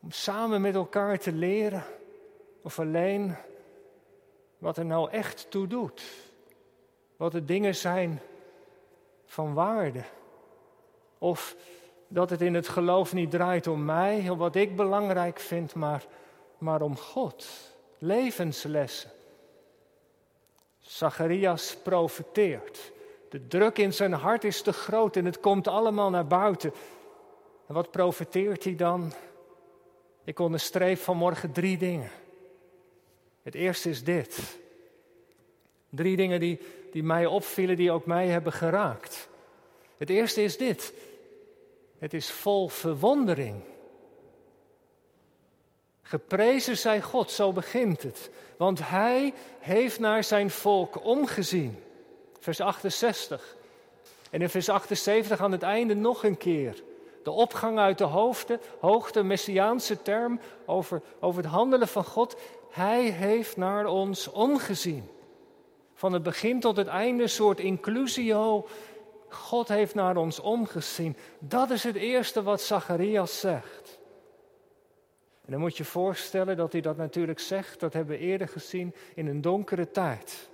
Om 0.00 0.10
samen 0.10 0.60
met 0.60 0.74
elkaar 0.74 1.18
te 1.18 1.32
leren. 1.32 1.84
Of 2.62 2.78
alleen 2.78 3.36
wat 4.58 4.76
er 4.76 4.84
nou 4.84 5.10
echt 5.10 5.50
toe 5.50 5.66
doet. 5.66 6.02
Wat 7.16 7.32
de 7.32 7.44
dingen 7.44 7.74
zijn 7.74 8.20
van 9.24 9.54
waarde. 9.54 10.04
Of 11.18 11.56
dat 12.12 12.30
het 12.30 12.40
in 12.40 12.54
het 12.54 12.68
geloof 12.68 13.12
niet 13.12 13.30
draait 13.30 13.66
om 13.66 13.84
mij, 13.84 14.28
om 14.28 14.38
wat 14.38 14.56
ik 14.56 14.76
belangrijk 14.76 15.40
vind, 15.40 15.74
maar, 15.74 16.04
maar 16.58 16.82
om 16.82 16.96
God. 16.96 17.46
Levenslessen. 17.98 19.10
Zacharias 20.78 21.76
profeteert. 21.82 22.92
De 23.28 23.46
druk 23.46 23.78
in 23.78 23.92
zijn 23.92 24.12
hart 24.12 24.44
is 24.44 24.62
te 24.62 24.72
groot 24.72 25.16
en 25.16 25.24
het 25.24 25.40
komt 25.40 25.68
allemaal 25.68 26.10
naar 26.10 26.26
buiten. 26.26 26.72
En 27.68 27.74
wat 27.74 27.90
profeteert 27.90 28.64
hij 28.64 28.74
dan? 28.74 29.12
Ik 30.24 30.38
onderstreep 30.38 30.98
vanmorgen 30.98 31.52
drie 31.52 31.78
dingen. 31.78 32.10
Het 33.42 33.54
eerste 33.54 33.88
is 33.88 34.04
dit. 34.04 34.58
Drie 35.88 36.16
dingen 36.16 36.40
die, 36.40 36.60
die 36.90 37.02
mij 37.02 37.26
opvielen, 37.26 37.76
die 37.76 37.90
ook 37.90 38.06
mij 38.06 38.26
hebben 38.26 38.52
geraakt. 38.52 39.28
Het 39.96 40.10
eerste 40.10 40.42
is 40.42 40.56
dit. 40.56 40.92
Het 42.02 42.14
is 42.14 42.30
vol 42.30 42.68
verwondering. 42.68 43.62
Geprezen 46.02 46.78
zij 46.78 47.02
God, 47.02 47.30
zo 47.30 47.52
begint 47.52 48.02
het. 48.02 48.30
Want 48.56 48.88
Hij 48.88 49.34
heeft 49.58 49.98
naar 49.98 50.24
zijn 50.24 50.50
volk 50.50 51.04
omgezien. 51.04 51.82
Vers 52.40 52.60
68. 52.60 53.56
En 54.30 54.42
in 54.42 54.48
vers 54.48 54.68
78 54.68 55.40
aan 55.40 55.52
het 55.52 55.62
einde 55.62 55.94
nog 55.94 56.24
een 56.24 56.36
keer. 56.36 56.82
De 57.22 57.30
opgang 57.30 57.78
uit 57.78 57.98
de 57.98 58.04
hoogte, 58.04 58.60
hoogte, 58.80 59.22
messiaanse 59.22 60.02
term 60.02 60.40
over, 60.66 61.02
over 61.20 61.42
het 61.42 61.52
handelen 61.52 61.88
van 61.88 62.04
God. 62.04 62.36
Hij 62.70 63.02
heeft 63.02 63.56
naar 63.56 63.86
ons 63.86 64.28
omgezien. 64.28 65.08
Van 65.94 66.12
het 66.12 66.22
begin 66.22 66.60
tot 66.60 66.76
het 66.76 66.86
einde, 66.86 67.22
een 67.22 67.28
soort 67.28 67.60
inclusio 67.60 68.66
God 69.32 69.68
heeft 69.68 69.94
naar 69.94 70.16
ons 70.16 70.40
omgezien. 70.40 71.16
Dat 71.38 71.70
is 71.70 71.82
het 71.82 71.96
eerste 71.96 72.42
wat 72.42 72.60
Zacharias 72.60 73.40
zegt. 73.40 73.98
En 75.44 75.52
dan 75.52 75.60
moet 75.60 75.76
je 75.76 75.84
voorstellen 75.84 76.56
dat 76.56 76.72
hij 76.72 76.80
dat 76.80 76.96
natuurlijk 76.96 77.40
zegt, 77.40 77.80
dat 77.80 77.92
hebben 77.92 78.16
we 78.16 78.22
eerder 78.22 78.48
gezien, 78.48 78.94
in 79.14 79.26
een 79.26 79.40
donkere 79.40 79.90
tijd. 79.90 80.48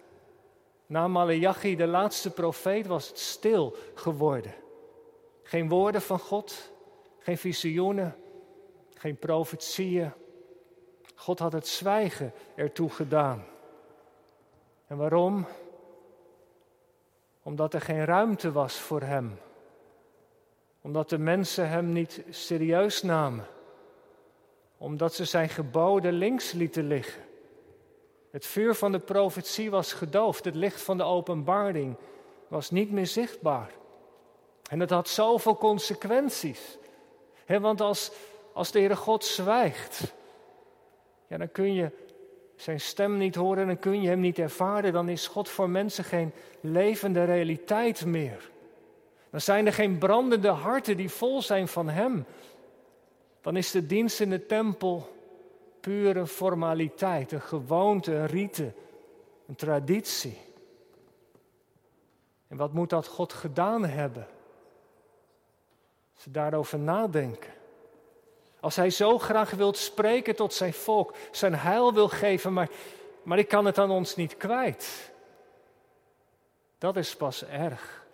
Na 0.87 1.09
Malachi, 1.09 1.77
de 1.77 1.87
laatste 1.87 2.31
profeet, 2.31 2.87
was 2.87 3.09
het 3.09 3.19
stil 3.19 3.77
geworden. 3.95 4.55
Geen 5.43 5.69
woorden 5.69 6.03
van 6.03 6.19
God, 6.19 6.73
geen 7.19 7.39
visioenen, 7.39 8.17
geen 8.95 9.17
profetieën. 9.17 10.13
God 11.15 11.39
had 11.39 11.53
het 11.53 11.67
zwijgen 11.67 12.33
ertoe 12.55 12.91
gedaan. 12.91 13.45
En 14.87 14.97
waarom? 14.97 15.47
Omdat 17.49 17.75
er 17.75 17.81
geen 17.81 18.05
ruimte 18.05 18.53
was 18.53 18.77
voor 18.77 19.01
hem. 19.01 19.39
Omdat 20.81 21.09
de 21.09 21.19
mensen 21.19 21.69
hem 21.69 21.93
niet 21.93 22.23
serieus 22.31 23.03
namen. 23.03 23.47
Omdat 24.79 25.15
ze 25.15 25.25
zijn 25.25 25.49
geboden 25.49 26.13
links 26.13 26.53
lieten 26.53 26.87
liggen. 26.87 27.23
Het 28.31 28.47
vuur 28.47 28.75
van 28.75 28.93
de 28.93 28.99
profetie 28.99 29.71
was 29.71 29.93
gedoofd. 29.93 30.45
Het 30.45 30.55
licht 30.55 30.81
van 30.81 30.97
de 30.97 31.03
openbaring 31.03 31.97
was 32.49 32.71
niet 32.71 32.91
meer 32.91 33.07
zichtbaar. 33.07 33.71
En 34.71 34.81
het 34.81 34.91
had 34.91 35.09
zoveel 35.09 35.57
consequenties. 35.57 36.79
want 37.47 37.81
als, 37.81 38.11
als 38.53 38.71
de 38.71 38.79
Heere 38.79 38.97
God 38.97 39.25
zwijgt, 39.25 40.15
ja, 41.27 41.37
dan 41.37 41.53
kun 41.53 41.75
je 41.75 41.91
zijn 42.63 42.81
stem 42.81 43.17
niet 43.17 43.35
horen, 43.35 43.67
dan 43.67 43.79
kun 43.79 44.03
je 44.03 44.09
hem 44.09 44.21
niet 44.21 44.39
ervaren, 44.39 44.93
dan 44.93 45.09
is 45.09 45.27
God 45.27 45.49
voor 45.49 45.71
mensen 45.71 46.05
geen 46.05 46.33
levende 46.61 47.25
realiteit 47.25 48.05
meer. 48.05 48.51
Dan 49.31 49.41
zijn 49.41 49.67
er 49.67 49.73
geen 49.73 49.99
brandende 49.99 50.49
harten 50.49 50.97
die 50.97 51.11
vol 51.11 51.43
zijn 51.43 51.69
van 51.69 51.89
hem. 51.89 52.27
Dan 53.41 53.57
is 53.57 53.71
de 53.71 53.87
dienst 53.87 54.21
in 54.21 54.31
de 54.31 54.47
tempel 54.47 55.17
pure 55.81 56.27
formaliteit, 56.27 57.33
een 57.33 57.41
gewoonte, 57.41 58.15
een 58.15 58.27
rite, 58.27 58.73
een 59.47 59.57
traditie. 59.57 60.39
En 62.49 62.57
wat 62.57 62.73
moet 62.73 62.91
dat 62.91 63.07
God 63.07 63.33
gedaan 63.33 63.85
hebben? 63.85 64.27
Als 66.15 66.23
ze 66.23 66.31
daarover 66.31 66.79
nadenken. 66.79 67.58
Als 68.61 68.77
hij 68.77 68.91
zo 68.91 69.19
graag 69.19 69.51
wil 69.51 69.75
spreken 69.75 70.37
tot 70.37 70.55
zijn 70.55 70.73
volk, 70.73 71.15
zijn 71.31 71.55
heil 71.55 71.95
wil 71.95 72.09
geven, 72.09 72.53
maar, 72.53 72.69
maar 73.23 73.39
ik 73.39 73.49
kan 73.49 73.65
het 73.65 73.79
aan 73.79 73.91
ons 73.91 74.17
niet 74.17 74.37
kwijt. 74.37 75.13
Dat 76.79 76.97
is 76.97 77.17
pas 77.17 77.45
erg. 77.45 78.07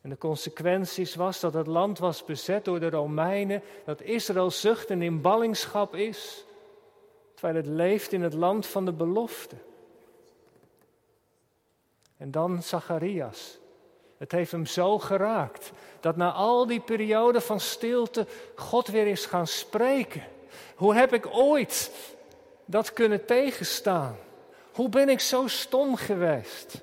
En 0.00 0.10
de 0.10 0.18
consequenties 0.18 1.14
was 1.14 1.40
dat 1.40 1.54
het 1.54 1.66
land 1.66 1.98
was 1.98 2.24
bezet 2.24 2.64
door 2.64 2.80
de 2.80 2.90
Romeinen, 2.90 3.62
dat 3.84 4.00
Israël 4.00 4.50
zucht 4.50 4.90
en 4.90 5.02
in 5.02 5.20
ballingschap 5.20 5.94
is, 5.94 6.44
terwijl 7.34 7.56
het 7.56 7.66
leeft 7.66 8.12
in 8.12 8.22
het 8.22 8.34
land 8.34 8.66
van 8.66 8.84
de 8.84 8.92
belofte. 8.92 9.56
En 12.16 12.30
dan 12.30 12.62
Zacharias. 12.62 13.57
Het 14.18 14.32
heeft 14.32 14.52
hem 14.52 14.66
zo 14.66 14.98
geraakt 14.98 15.72
dat 16.00 16.16
na 16.16 16.32
al 16.32 16.66
die 16.66 16.80
periode 16.80 17.40
van 17.40 17.60
stilte 17.60 18.26
God 18.54 18.88
weer 18.88 19.06
is 19.06 19.26
gaan 19.26 19.46
spreken. 19.46 20.22
Hoe 20.74 20.94
heb 20.94 21.12
ik 21.12 21.26
ooit 21.26 21.90
dat 22.64 22.92
kunnen 22.92 23.24
tegenstaan? 23.24 24.16
Hoe 24.72 24.88
ben 24.88 25.08
ik 25.08 25.20
zo 25.20 25.46
stom 25.46 25.96
geweest? 25.96 26.80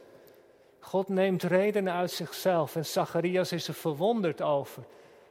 God 0.79 1.07
neemt 1.07 1.43
redenen 1.43 1.93
uit 1.93 2.11
zichzelf 2.11 2.75
en 2.75 2.85
Zacharias 2.85 3.51
is 3.51 3.67
er 3.67 3.73
verwonderd 3.73 4.41
over. 4.41 4.83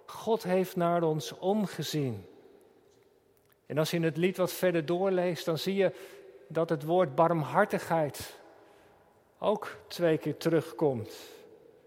God 0.07 0.43
heeft 0.43 0.77
naar 0.77 1.03
ons 1.03 1.39
omgezien. 1.39 2.27
En 3.67 3.79
als 3.79 3.91
je 3.91 4.01
het 4.01 4.17
lied 4.17 4.37
wat 4.37 4.53
verder 4.53 4.87
doorleest, 4.87 5.45
dan 5.45 5.59
zie 5.59 5.75
je 5.75 5.93
dat 6.49 6.69
het 6.69 6.85
woord 6.85 7.15
barmhartigheid 7.15 8.35
ook 9.39 9.77
twee 9.87 10.19
keer 10.19 10.37
terugkomt. 10.37 11.15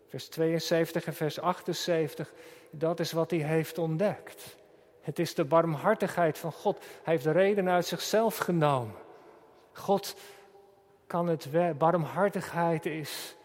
Vers 0.07 0.27
72 0.27 1.05
en 1.05 1.13
vers 1.13 1.39
78, 1.39 2.33
dat 2.71 2.99
is 2.99 3.11
wat 3.11 3.31
hij 3.31 3.39
heeft 3.39 3.77
ontdekt. 3.77 4.55
Het 5.01 5.19
is 5.19 5.35
de 5.35 5.45
barmhartigheid 5.45 6.37
van 6.37 6.51
God. 6.51 6.77
Hij 7.03 7.13
heeft 7.13 7.23
de 7.23 7.31
reden 7.31 7.69
uit 7.69 7.85
zichzelf 7.85 8.37
genomen. 8.37 8.95
God 9.73 10.15
kan 11.07 11.27
het 11.27 11.49
werk, 11.49 11.77
barmhartigheid 11.77 12.85
is 12.85 13.35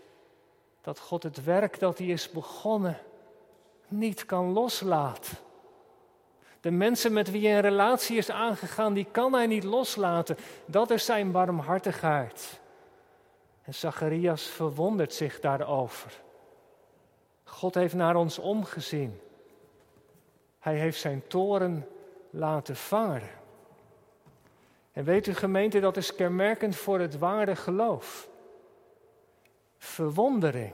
dat 0.80 0.98
God 0.98 1.22
het 1.22 1.44
werk 1.44 1.78
dat 1.78 1.98
hij 1.98 2.06
is 2.06 2.30
begonnen 2.30 2.98
niet 3.88 4.26
kan 4.26 4.52
loslaten. 4.52 5.36
De 6.60 6.70
mensen 6.70 7.12
met 7.12 7.30
wie 7.30 7.46
hij 7.46 7.56
een 7.56 7.62
relatie 7.62 8.16
is 8.16 8.30
aangegaan, 8.30 8.94
die 8.94 9.06
kan 9.10 9.32
hij 9.32 9.46
niet 9.46 9.64
loslaten. 9.64 10.36
Dat 10.66 10.90
is 10.90 11.04
zijn 11.04 11.30
barmhartigheid. 11.30 12.60
En 13.62 13.74
Zacharias 13.74 14.42
verwondert 14.42 15.14
zich 15.14 15.40
daarover. 15.40 16.21
God 17.52 17.74
heeft 17.74 17.94
naar 17.94 18.16
ons 18.16 18.38
omgezien. 18.38 19.20
Hij 20.58 20.74
heeft 20.74 21.00
zijn 21.00 21.22
toren 21.26 21.88
laten 22.30 22.76
varen. 22.76 23.30
En 24.92 25.04
weet 25.04 25.26
u 25.26 25.34
gemeente, 25.34 25.80
dat 25.80 25.96
is 25.96 26.14
kenmerkend 26.14 26.76
voor 26.76 26.98
het 27.00 27.18
ware 27.18 27.56
geloof. 27.56 28.28
Verwondering. 29.78 30.72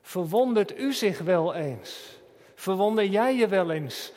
Verwondert 0.00 0.78
u 0.78 0.92
zich 0.92 1.18
wel 1.18 1.54
eens? 1.54 2.20
Verwonder 2.54 3.04
jij 3.04 3.36
je 3.36 3.48
wel 3.48 3.70
eens 3.70 4.12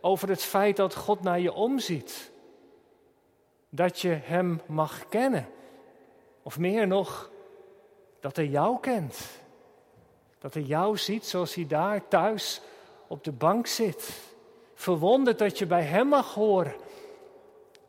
over 0.00 0.28
het 0.28 0.42
feit 0.42 0.76
dat 0.76 0.94
God 0.94 1.22
naar 1.22 1.40
je 1.40 1.52
omziet? 1.52 2.30
Dat 3.68 4.00
je 4.00 4.08
Hem 4.08 4.60
mag 4.66 5.08
kennen? 5.08 5.48
Of 6.42 6.58
meer 6.58 6.86
nog, 6.86 7.30
dat 8.20 8.36
hij 8.36 8.46
jou 8.46 8.80
kent. 8.80 9.41
Dat 10.42 10.54
hij 10.54 10.62
jou 10.62 10.96
ziet 10.96 11.26
zoals 11.26 11.54
hij 11.54 11.66
daar 11.66 12.08
thuis 12.08 12.60
op 13.06 13.24
de 13.24 13.32
bank 13.32 13.66
zit. 13.66 14.10
Verwonderd 14.74 15.38
dat 15.38 15.58
je 15.58 15.66
bij 15.66 15.82
hem 15.82 16.06
mag 16.06 16.34
horen. 16.34 16.74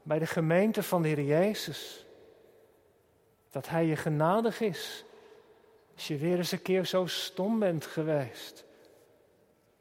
Bij 0.01 0.19
de 0.19 0.25
gemeente 0.25 0.83
van 0.83 1.01
de 1.01 1.07
Heer 1.07 1.21
Jezus. 1.21 2.05
Dat 3.49 3.69
hij 3.69 3.85
je 3.85 3.95
genadig 3.95 4.61
is. 4.61 5.03
Als 5.95 6.07
je 6.07 6.17
weer 6.17 6.37
eens 6.37 6.51
een 6.51 6.61
keer 6.61 6.85
zo 6.85 7.05
stom 7.05 7.59
bent 7.59 7.85
geweest. 7.85 8.65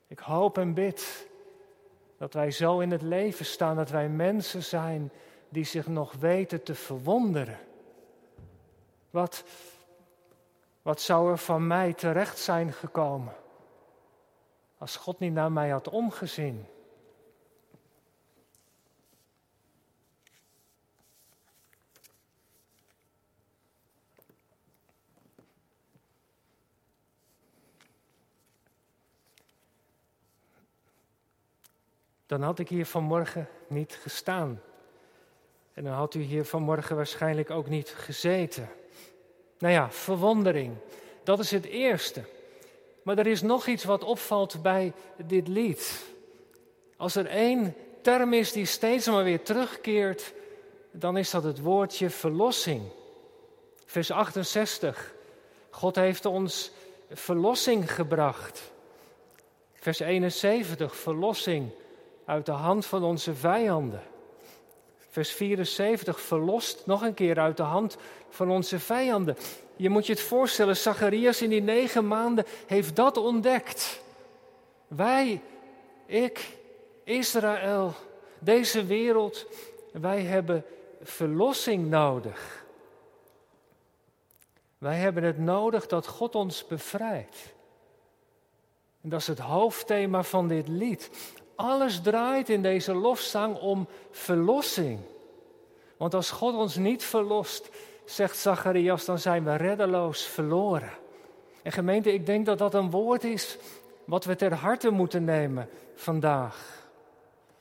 Ik 0.07 0.19
hoop 0.19 0.59
en 0.59 0.75
bid 0.75 1.27
dat 2.17 2.33
wij 2.33 2.51
zo 2.51 2.79
in 2.79 2.91
het 2.91 3.03
leven 3.03 3.45
staan, 3.45 3.77
dat 3.77 3.91
wij 3.91 4.09
mensen 4.09 4.63
zijn 4.63 5.13
die 5.49 5.65
zich 5.65 5.87
nog 5.87 6.13
weten 6.13 6.63
te 6.63 6.75
verwonderen. 6.75 7.59
Wat, 9.11 9.45
wat 10.83 11.01
zou 11.01 11.31
er 11.31 11.39
van 11.39 11.67
mij 11.67 11.93
terecht 11.93 12.39
zijn 12.39 12.73
gekomen 12.73 13.35
als 14.79 14.97
God 14.97 15.19
niet 15.19 15.33
naar 15.33 15.53
mij 15.53 15.69
had 15.69 15.89
omgezien? 15.89 16.67
dan 32.33 32.43
had 32.43 32.59
ik 32.59 32.69
hier 32.69 32.87
vanmorgen 32.87 33.49
niet 33.69 33.95
gestaan. 34.03 34.61
En 35.73 35.85
dan 35.85 35.93
had 35.93 36.15
u 36.15 36.21
hier 36.21 36.45
vanmorgen 36.45 36.97
waarschijnlijk 36.97 37.51
ook 37.51 37.69
niet 37.69 37.89
gezeten. 37.89 38.69
Nou 39.63 39.75
ja, 39.75 39.91
verwondering. 39.91 40.75
Dat 41.23 41.39
is 41.39 41.51
het 41.51 41.65
eerste. 41.65 42.23
Maar 43.03 43.19
er 43.19 43.27
is 43.27 43.43
nog 43.43 43.67
iets 43.67 43.85
wat 43.85 44.05
opvalt 44.05 44.63
bij 44.63 44.93
dit 45.25 45.49
lied. 45.49 46.05
Als 46.97 47.15
er 47.15 47.27
één 47.27 47.75
term 48.01 48.33
is 48.33 48.53
die 48.53 48.67
steeds 48.67 49.07
maar 49.07 49.25
weer 49.25 49.43
terugkeert, 49.43 50.33
dan 50.91 51.17
is 51.17 51.31
dat 51.31 51.43
het 51.43 51.61
woordje 51.61 52.11
verlossing. 52.11 52.83
Vers 53.87 54.11
68. 54.11 55.15
God 55.71 55.97
heeft 55.97 56.25
ons 56.25 56.71
verlossing 57.11 57.93
gebracht. 57.93 58.73
Vers 59.75 60.01
71. 60.01 60.97
Verlossing 60.97 61.71
uit 62.25 62.47
de 62.47 62.53
hand 62.53 62.87
van 62.87 63.05
onze 63.05 63.35
vijanden. 63.35 64.03
Vers 65.13 65.33
74, 65.33 66.21
verlost 66.21 66.87
nog 66.87 67.03
een 67.03 67.15
keer 67.15 67.39
uit 67.39 67.57
de 67.57 67.63
hand 67.63 67.97
van 68.29 68.51
onze 68.51 68.79
vijanden. 68.79 69.37
Je 69.77 69.89
moet 69.89 70.07
je 70.07 70.13
het 70.13 70.23
voorstellen, 70.23 70.77
Zacharias 70.77 71.43
in 71.43 71.51
die 71.51 71.63
negen 71.63 72.07
maanden 72.07 72.45
heeft 72.67 72.97
dat 72.97 73.17
ontdekt. 73.17 74.03
Wij, 74.89 75.41
ik, 76.07 76.57
Israël, 77.05 77.95
deze 78.39 78.85
wereld, 78.85 79.47
wij 79.93 80.23
hebben 80.23 80.65
verlossing 81.03 81.89
nodig. 81.89 82.65
Wij 84.79 84.97
hebben 84.97 85.23
het 85.23 85.39
nodig 85.39 85.87
dat 85.87 86.07
God 86.07 86.35
ons 86.35 86.67
bevrijdt. 86.67 87.55
En 89.01 89.09
dat 89.09 89.21
is 89.21 89.27
het 89.27 89.39
hoofdthema 89.39 90.23
van 90.23 90.49
dit 90.49 90.69
lied. 90.69 91.11
Alles 91.63 92.01
draait 92.01 92.49
in 92.49 92.63
deze 92.63 92.95
lofzang 92.95 93.59
om 93.59 93.89
verlossing. 94.11 95.01
Want 95.97 96.15
als 96.15 96.31
God 96.31 96.55
ons 96.55 96.77
niet 96.77 97.05
verlost, 97.05 97.69
zegt 98.05 98.37
Zacharias, 98.37 99.05
dan 99.05 99.19
zijn 99.19 99.45
we 99.45 99.57
reddeloos 99.57 100.23
verloren. 100.23 100.91
En 101.63 101.73
gemeente, 101.73 102.13
ik 102.13 102.27
denk 102.27 102.47
dat 102.47 102.59
dat 102.59 102.75
een 102.75 102.91
woord 102.91 103.25
is 103.25 103.57
wat 104.05 104.25
we 104.25 104.37
ter 104.37 104.55
harte 104.55 104.91
moeten 104.91 105.25
nemen 105.25 105.69
vandaag. 105.95 106.87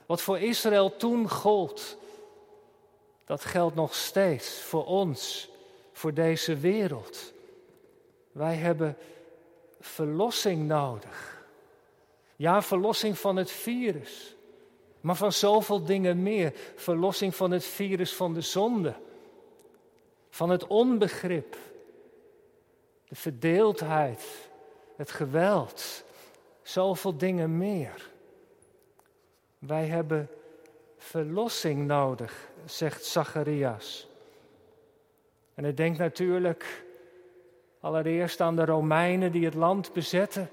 Wat 0.06 0.22
voor 0.22 0.40
Israël 0.40 0.98
toen 0.98 1.30
gold, 1.30 1.98
dat 3.26 3.46
geldt 3.46 3.76
nog 3.76 3.96
steeds 3.96 4.62
voor 4.62 4.86
ons, 4.86 5.50
voor 5.92 6.14
deze 6.14 6.58
wereld. 6.58 7.34
Wij 8.32 8.56
hebben 8.56 8.98
verlossing 9.80 10.68
nodig. 10.68 11.31
Ja, 12.42 12.62
verlossing 12.62 13.18
van 13.18 13.36
het 13.36 13.52
virus. 13.52 14.36
Maar 15.02 15.16
van 15.16 15.32
zoveel 15.32 15.84
dingen 15.84 16.24
meer. 16.24 16.54
Verlossing 16.76 17.36
van 17.36 17.52
het 17.52 17.66
virus 17.66 18.14
van 18.14 18.34
de 18.34 18.42
zonde. 18.42 18.94
Van 20.30 20.50
het 20.50 20.68
onbegrip. 20.68 21.58
De 23.08 23.16
verdeeldheid. 23.16 24.50
Het 24.96 25.12
geweld. 25.12 26.04
Zoveel 26.62 27.18
dingen 27.18 27.58
meer. 27.58 28.10
Wij 29.60 29.86
hebben 29.86 30.30
verlossing 30.98 31.88
nodig, 31.88 32.50
zegt 32.66 33.06
Zacharias. 33.06 34.08
En 35.54 35.64
hij 35.64 35.74
denkt 35.74 35.98
natuurlijk 35.98 36.86
allereerst 37.80 38.42
aan 38.42 38.56
de 38.56 38.66
Romeinen 38.66 39.32
die 39.32 39.46
het 39.46 39.54
land 39.54 39.94
bezetten 39.94 40.50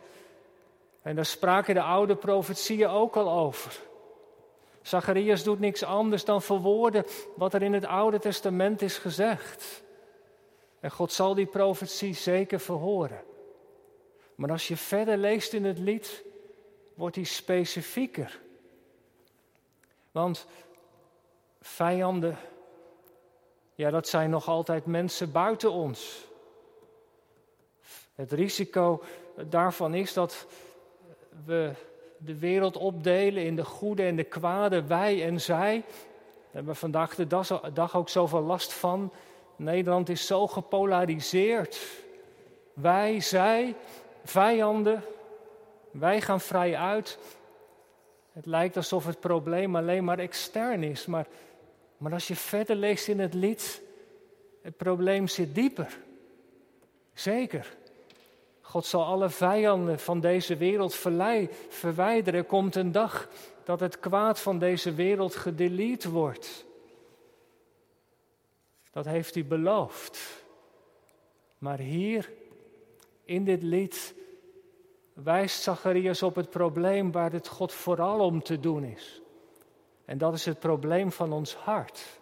en 1.09 1.15
daar 1.15 1.27
spraken 1.27 1.75
de 1.75 1.83
oude 1.83 2.17
profetieën 2.17 2.89
ook 2.89 3.17
al 3.17 3.31
over. 3.31 3.81
Zacharias 4.83 5.43
doet 5.43 5.61
niks 5.61 5.83
anders 5.83 6.25
dan 6.25 6.43
verwoorden 6.43 7.05
wat 7.37 7.55
er 7.55 7.63
in 7.63 7.73
het 7.73 7.85
Oude 7.85 8.19
Testament 8.19 8.83
is 8.83 8.99
gezegd. 8.99 9.83
En 10.81 10.91
God 10.91 11.13
zal 11.13 11.35
die 11.35 11.47
profetie 11.47 12.15
zeker 12.15 12.61
verhoren. 12.61 13.23
Maar 14.35 14.51
als 14.51 14.69
je 14.69 14.77
verder 14.77 15.17
leest 15.17 15.53
in 15.53 15.65
het 15.65 15.79
lied, 15.79 16.25
wordt 16.95 17.17
hij 17.17 17.25
specifieker. 17.25 18.41
Want 20.11 20.47
vijanden, 21.61 22.39
ja, 23.75 23.91
dat 23.91 24.09
zijn 24.09 24.31
nog 24.31 24.49
altijd 24.49 24.87
mensen 24.87 25.33
buiten 25.33 25.73
ons. 25.73 26.27
Het 28.15 28.33
risico 28.33 29.03
daarvan 29.47 29.95
is 29.95 30.13
dat 30.13 30.47
we 31.45 31.73
de 32.19 32.39
wereld 32.39 32.77
opdelen 32.77 33.45
in 33.45 33.57
de 33.57 33.65
goede 33.65 34.03
en 34.03 34.17
de 34.17 34.25
kwade, 34.25 34.87
wij 34.87 35.25
en 35.25 35.41
zij. 35.41 35.85
Daar 35.87 36.51
hebben 36.51 36.73
we 36.73 36.79
vandaag 36.79 37.15
de 37.15 37.27
dag 37.73 37.97
ook 37.97 38.09
zoveel 38.09 38.43
last 38.43 38.73
van. 38.73 39.13
Nederland 39.57 40.09
is 40.09 40.27
zo 40.27 40.47
gepolariseerd. 40.47 41.81
Wij, 42.73 43.21
zij, 43.21 43.75
vijanden. 44.25 45.03
Wij 45.91 46.21
gaan 46.21 46.41
vrij 46.41 46.77
uit. 46.77 47.19
Het 48.33 48.47
lijkt 48.47 48.77
alsof 48.77 49.07
het 49.07 49.21
probleem 49.21 49.77
alleen 49.77 50.05
maar 50.05 50.19
extern 50.19 50.83
is. 50.83 51.07
Maar, 51.07 51.27
maar 51.97 52.13
als 52.13 52.29
je 52.29 52.37
verder 52.37 52.77
leest 52.77 53.09
in 53.09 53.21
het 53.21 53.35
lied, 53.35 53.83
het 54.63 54.77
probleem 54.77 55.29
zit 55.29 55.55
dieper. 55.55 55.99
Zeker. 57.15 57.77
God 58.69 58.87
zal 58.87 59.05
alle 59.05 59.29
vijanden 59.29 59.99
van 59.99 60.21
deze 60.21 60.57
wereld 60.57 60.95
verwijderen. 61.69 62.41
Er 62.41 62.47
komt 62.47 62.75
een 62.75 62.93
dag 62.93 63.29
dat 63.65 63.81
het 63.81 63.99
kwaad 63.99 64.41
van 64.41 64.59
deze 64.59 64.95
wereld 64.95 65.37
gedelete 65.37 66.11
wordt. 66.11 66.65
Dat 68.91 69.05
heeft 69.05 69.35
hij 69.35 69.47
beloofd. 69.47 70.45
Maar 71.59 71.79
hier, 71.79 72.33
in 73.25 73.45
dit 73.45 73.63
lied, 73.63 74.15
wijst 75.13 75.63
Zacharias 75.63 76.23
op 76.23 76.35
het 76.35 76.51
probleem 76.51 77.13
waar 77.13 77.33
het 77.33 77.49
God 77.49 77.73
vooral 77.73 78.21
om 78.21 78.43
te 78.43 78.61
doen 78.61 78.85
is. 78.85 79.21
En 80.05 80.19
dat 80.19 80.35
is 80.35 80.45
het 80.45 80.59
probleem 80.59 81.13
van 81.13 81.33
ons 81.33 81.55
hart. 81.55 82.18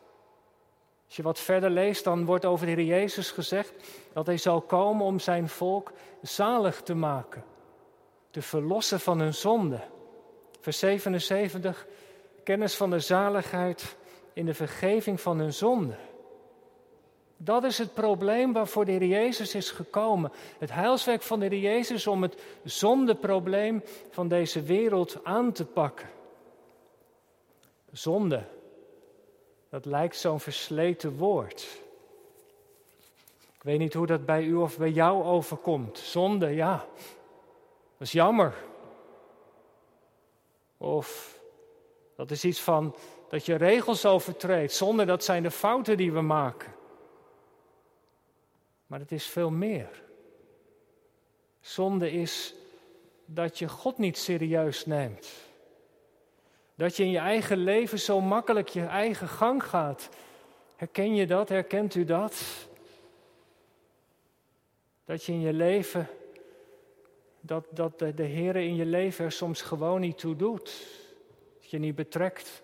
Als 1.07 1.16
je 1.16 1.23
wat 1.23 1.38
verder 1.38 1.71
leest, 1.71 2.05
dan 2.05 2.25
wordt 2.25 2.45
over 2.45 2.66
de 2.66 2.73
Heer 2.73 2.85
Jezus 2.85 3.31
gezegd 3.31 3.73
dat 4.12 4.27
Hij 4.27 4.37
zal 4.37 4.61
komen 4.61 5.07
om 5.07 5.19
zijn 5.19 5.49
volk 5.49 5.92
zalig 6.23 6.83
te 6.83 6.95
maken, 6.95 7.45
te 8.31 8.42
verlossen 8.42 9.01
van 9.01 9.21
hun 9.21 9.35
zonde. 9.35 9.81
Vers 10.61 10.79
77, 10.79 11.87
kennis 12.45 12.77
van 12.77 12.90
de 12.90 13.01
zaligheid 13.01 13.97
in 14.33 14.47
de 14.47 14.55
vergeving 14.55 15.21
van 15.21 15.38
hun 15.38 15.53
zonde. 15.53 15.97
Dat 17.37 17.64
is 17.64 17.79
het 17.79 17.95
probleem 17.95 18.53
waarvoor 18.53 18.85
de 18.85 18.92
Heer 18.92 19.05
Jezus 19.05 19.55
is 19.55 19.71
gekomen. 19.71 20.33
Het 20.59 20.73
heilswerk 20.73 21.23
van 21.23 21.40
de 21.40 21.47
Heer 21.47 21.59
Jezus 21.59 22.07
om 22.07 22.23
het 22.23 22.42
zondeprobleem 22.64 23.83
van 24.11 24.29
deze 24.29 24.62
wereld 24.62 25.21
aan 25.23 25.53
te 25.53 25.64
pakken. 25.64 26.09
Zonde, 27.92 28.45
dat 29.68 29.85
lijkt 29.85 30.16
zo'n 30.16 30.40
versleten 30.40 31.16
woord. 31.16 31.81
Ik 33.55 33.62
weet 33.62 33.79
niet 33.79 33.94
hoe 33.94 34.07
dat 34.07 34.26
bij 34.26 34.42
u 34.44 34.55
of 34.55 34.79
bij 34.79 34.90
jou 34.90 35.24
overkomt. 35.24 35.98
Zonde, 35.98 36.48
ja, 36.48 36.87
dat 37.98 38.07
is 38.07 38.12
jammer. 38.12 38.55
Of 40.76 41.38
dat 42.16 42.31
is 42.31 42.44
iets 42.44 42.61
van 42.61 42.94
dat 43.29 43.46
je 43.46 43.55
regels 43.55 44.07
overtreedt. 44.07 44.72
Zonde, 44.72 45.05
dat 45.05 45.24
zijn 45.24 45.42
de 45.42 45.50
fouten 45.50 45.96
die 45.96 46.12
we 46.12 46.20
maken. 46.20 46.74
Maar 48.87 48.98
het 48.98 49.12
is 49.12 49.26
veel 49.26 49.50
meer. 49.50 50.02
Zonde 51.61 52.11
is 52.11 52.55
dat 53.24 53.59
je 53.59 53.68
God 53.68 53.98
niet 53.98 54.18
serieus 54.18 54.87
neemt. 54.87 55.45
Dat 56.76 56.96
je 56.96 57.02
in 57.02 57.10
je 57.10 57.18
eigen 57.18 57.58
leven 57.58 57.98
zo 57.98 58.20
makkelijk 58.20 58.68
je 58.68 58.84
eigen 58.84 59.28
gang 59.28 59.64
gaat. 59.64 60.08
Herken 60.76 61.14
je 61.14 61.26
dat? 61.26 61.48
Herkent 61.48 61.94
u 61.94 62.04
dat? 62.04 62.42
Dat 65.04 65.24
je 65.24 65.32
in 65.32 65.40
je 65.40 65.52
leven, 65.52 66.08
dat, 67.40 67.64
dat 67.70 67.98
de, 67.98 68.14
de 68.14 68.22
Heer 68.22 68.56
in 68.56 68.76
je 68.76 68.86
leven 68.86 69.24
er 69.24 69.32
soms 69.32 69.62
gewoon 69.62 70.00
niet 70.00 70.18
toe 70.18 70.36
doet. 70.36 70.86
Dat 71.60 71.70
je 71.70 71.78
niet 71.78 71.94
betrekt 71.94 72.62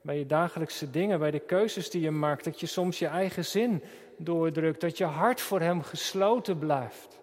bij 0.00 0.18
je 0.18 0.26
dagelijkse 0.26 0.90
dingen, 0.90 1.18
bij 1.18 1.30
de 1.30 1.38
keuzes 1.38 1.90
die 1.90 2.00
je 2.00 2.10
maakt. 2.10 2.44
Dat 2.44 2.60
je 2.60 2.66
soms 2.66 2.98
je 2.98 3.06
eigen 3.06 3.44
zin 3.44 3.82
doordrukt. 4.16 4.80
Dat 4.80 4.98
je 4.98 5.04
hart 5.04 5.40
voor 5.40 5.60
Hem 5.60 5.82
gesloten 5.82 6.58
blijft. 6.58 7.20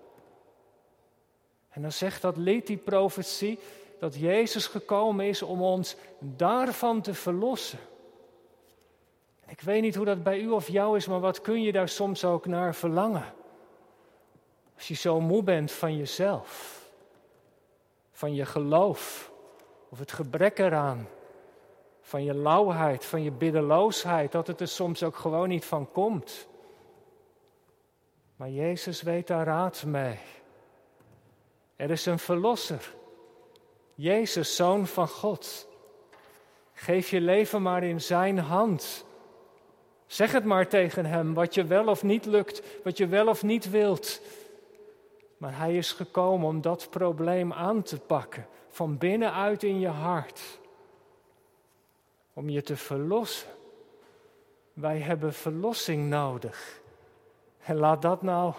En 1.70 1.82
dan 1.82 1.92
zegt 1.92 2.22
dat 2.22 2.38
lied, 2.38 2.68
die 2.68 2.78
profetie, 2.78 3.60
dat 4.06 4.16
Jezus 4.16 4.68
gekomen 4.68 5.26
is 5.26 5.42
om 5.42 5.62
ons 5.62 5.96
daarvan 6.20 7.02
te 7.02 7.14
verlossen. 7.14 7.80
Ik 9.48 9.62
weet 9.62 9.82
niet 9.82 9.96
hoe 9.96 10.06
dat 10.06 10.24
bij 10.24 10.40
u 10.40 10.50
of 10.50 10.68
jou 10.68 10.98
is, 10.98 11.08
maar 11.08 11.20
wat 11.20 11.42
kun 11.42 11.62
je 11.62 11.72
daar 11.72 11.90
soms 11.90 12.26
ook 12.26 12.46
naar 12.46 12.76
verlangen? 12.76 13.34
Als 14.76 14.88
je 14.88 14.94
zo 14.94 15.20
moe 15.20 15.44
bent 15.44 15.72
van 15.72 15.98
jezelf, 15.98 16.82
van 18.12 18.34
je 18.34 18.46
geloof 18.46 19.32
of 19.90 20.00
het 20.00 20.12
gebrek 20.12 20.60
eraan, 20.60 21.08
van 22.02 22.24
je 22.24 22.34
lauwheid, 22.34 23.06
van 23.06 23.24
je 23.24 23.32
biddeloosheid, 23.32 24.32
dat 24.32 24.48
het 24.48 24.62
er 24.62 24.68
soms 24.68 25.04
ook 25.04 25.16
gewoon 25.16 25.48
niet 25.48 25.66
van 25.66 25.92
komt. 25.92 26.48
Maar 28.36 28.50
Jezus 28.50 29.02
weet 29.02 29.28
daar 29.28 29.46
raad 29.46 29.84
mee. 29.84 30.20
Er 31.76 31.92
is 31.92 32.06
een 32.06 32.20
verlosser. 32.20 32.94
Jezus, 33.96 34.56
zoon 34.56 34.88
van 34.88 35.08
God. 35.08 35.68
Geef 36.74 37.10
je 37.10 37.22
leven 37.22 37.62
maar 37.62 37.84
in 37.84 38.02
zijn 38.02 38.38
hand. 38.38 39.06
Zeg 40.08 40.32
het 40.32 40.44
maar 40.44 40.68
tegen 40.68 41.06
hem, 41.06 41.34
wat 41.34 41.54
je 41.54 41.66
wel 41.66 41.88
of 41.88 42.04
niet 42.04 42.26
lukt, 42.26 42.62
wat 42.84 42.98
je 42.98 43.08
wel 43.08 43.28
of 43.28 43.44
niet 43.44 43.70
wilt. 43.70 44.22
Maar 45.38 45.58
hij 45.58 45.78
is 45.78 45.92
gekomen 45.92 46.48
om 46.48 46.62
dat 46.62 46.90
probleem 46.90 47.54
aan 47.54 47.84
te 47.84 48.00
pakken, 48.00 48.48
van 48.70 48.98
binnenuit 48.98 49.64
in 49.64 49.80
je 49.80 49.88
hart. 49.88 50.60
Om 52.34 52.50
je 52.50 52.62
te 52.62 52.78
verlossen. 52.78 53.50
Wij 54.74 55.00
hebben 55.00 55.34
verlossing 55.34 56.10
nodig. 56.10 56.82
En 57.64 57.76
laat 57.76 58.02
dat 58.02 58.22
nou 58.22 58.54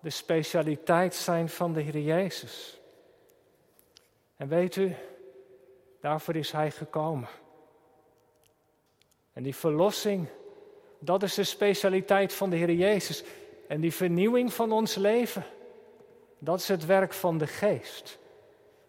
de 0.00 0.10
specialiteit 0.10 1.14
zijn 1.14 1.48
van 1.48 1.72
de 1.72 1.80
Heer 1.80 1.98
Jezus. 1.98 2.79
En 4.40 4.48
weet 4.48 4.76
u, 4.76 4.94
daarvoor 6.00 6.36
is 6.36 6.52
Hij 6.52 6.70
gekomen. 6.70 7.28
En 9.32 9.42
die 9.42 9.54
verlossing, 9.54 10.28
dat 10.98 11.22
is 11.22 11.34
de 11.34 11.44
specialiteit 11.44 12.32
van 12.32 12.50
de 12.50 12.56
Heer 12.56 12.72
Jezus. 12.72 13.24
En 13.68 13.80
die 13.80 13.92
vernieuwing 13.92 14.52
van 14.52 14.72
ons 14.72 14.94
leven, 14.94 15.44
dat 16.38 16.60
is 16.60 16.68
het 16.68 16.86
werk 16.86 17.12
van 17.12 17.38
de 17.38 17.46
Geest. 17.46 18.18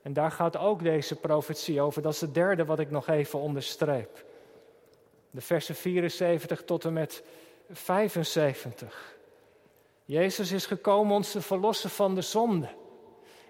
En 0.02 0.14
daar 0.14 0.32
gaat 0.32 0.58
ook 0.58 0.84
deze 0.84 1.16
profetie 1.16 1.82
over. 1.82 2.02
Dat 2.02 2.14
is 2.14 2.22
het 2.22 2.34
derde 2.34 2.66
wat 2.66 2.80
ik 2.80 2.92
nog 2.92 3.08
even 3.08 3.40
onderstreep. 3.40 4.26
De 5.32 5.42
versen 5.42 5.76
74 5.76 6.64
tot 6.64 6.86
en 6.86 6.94
met 6.94 7.24
75. 7.70 9.16
Jezus 10.06 10.52
is 10.52 10.66
gekomen 10.66 11.16
ons 11.16 11.32
te 11.32 11.42
verlossen 11.42 11.90
van 11.90 12.16
de 12.16 12.22
zonde. 12.22 12.80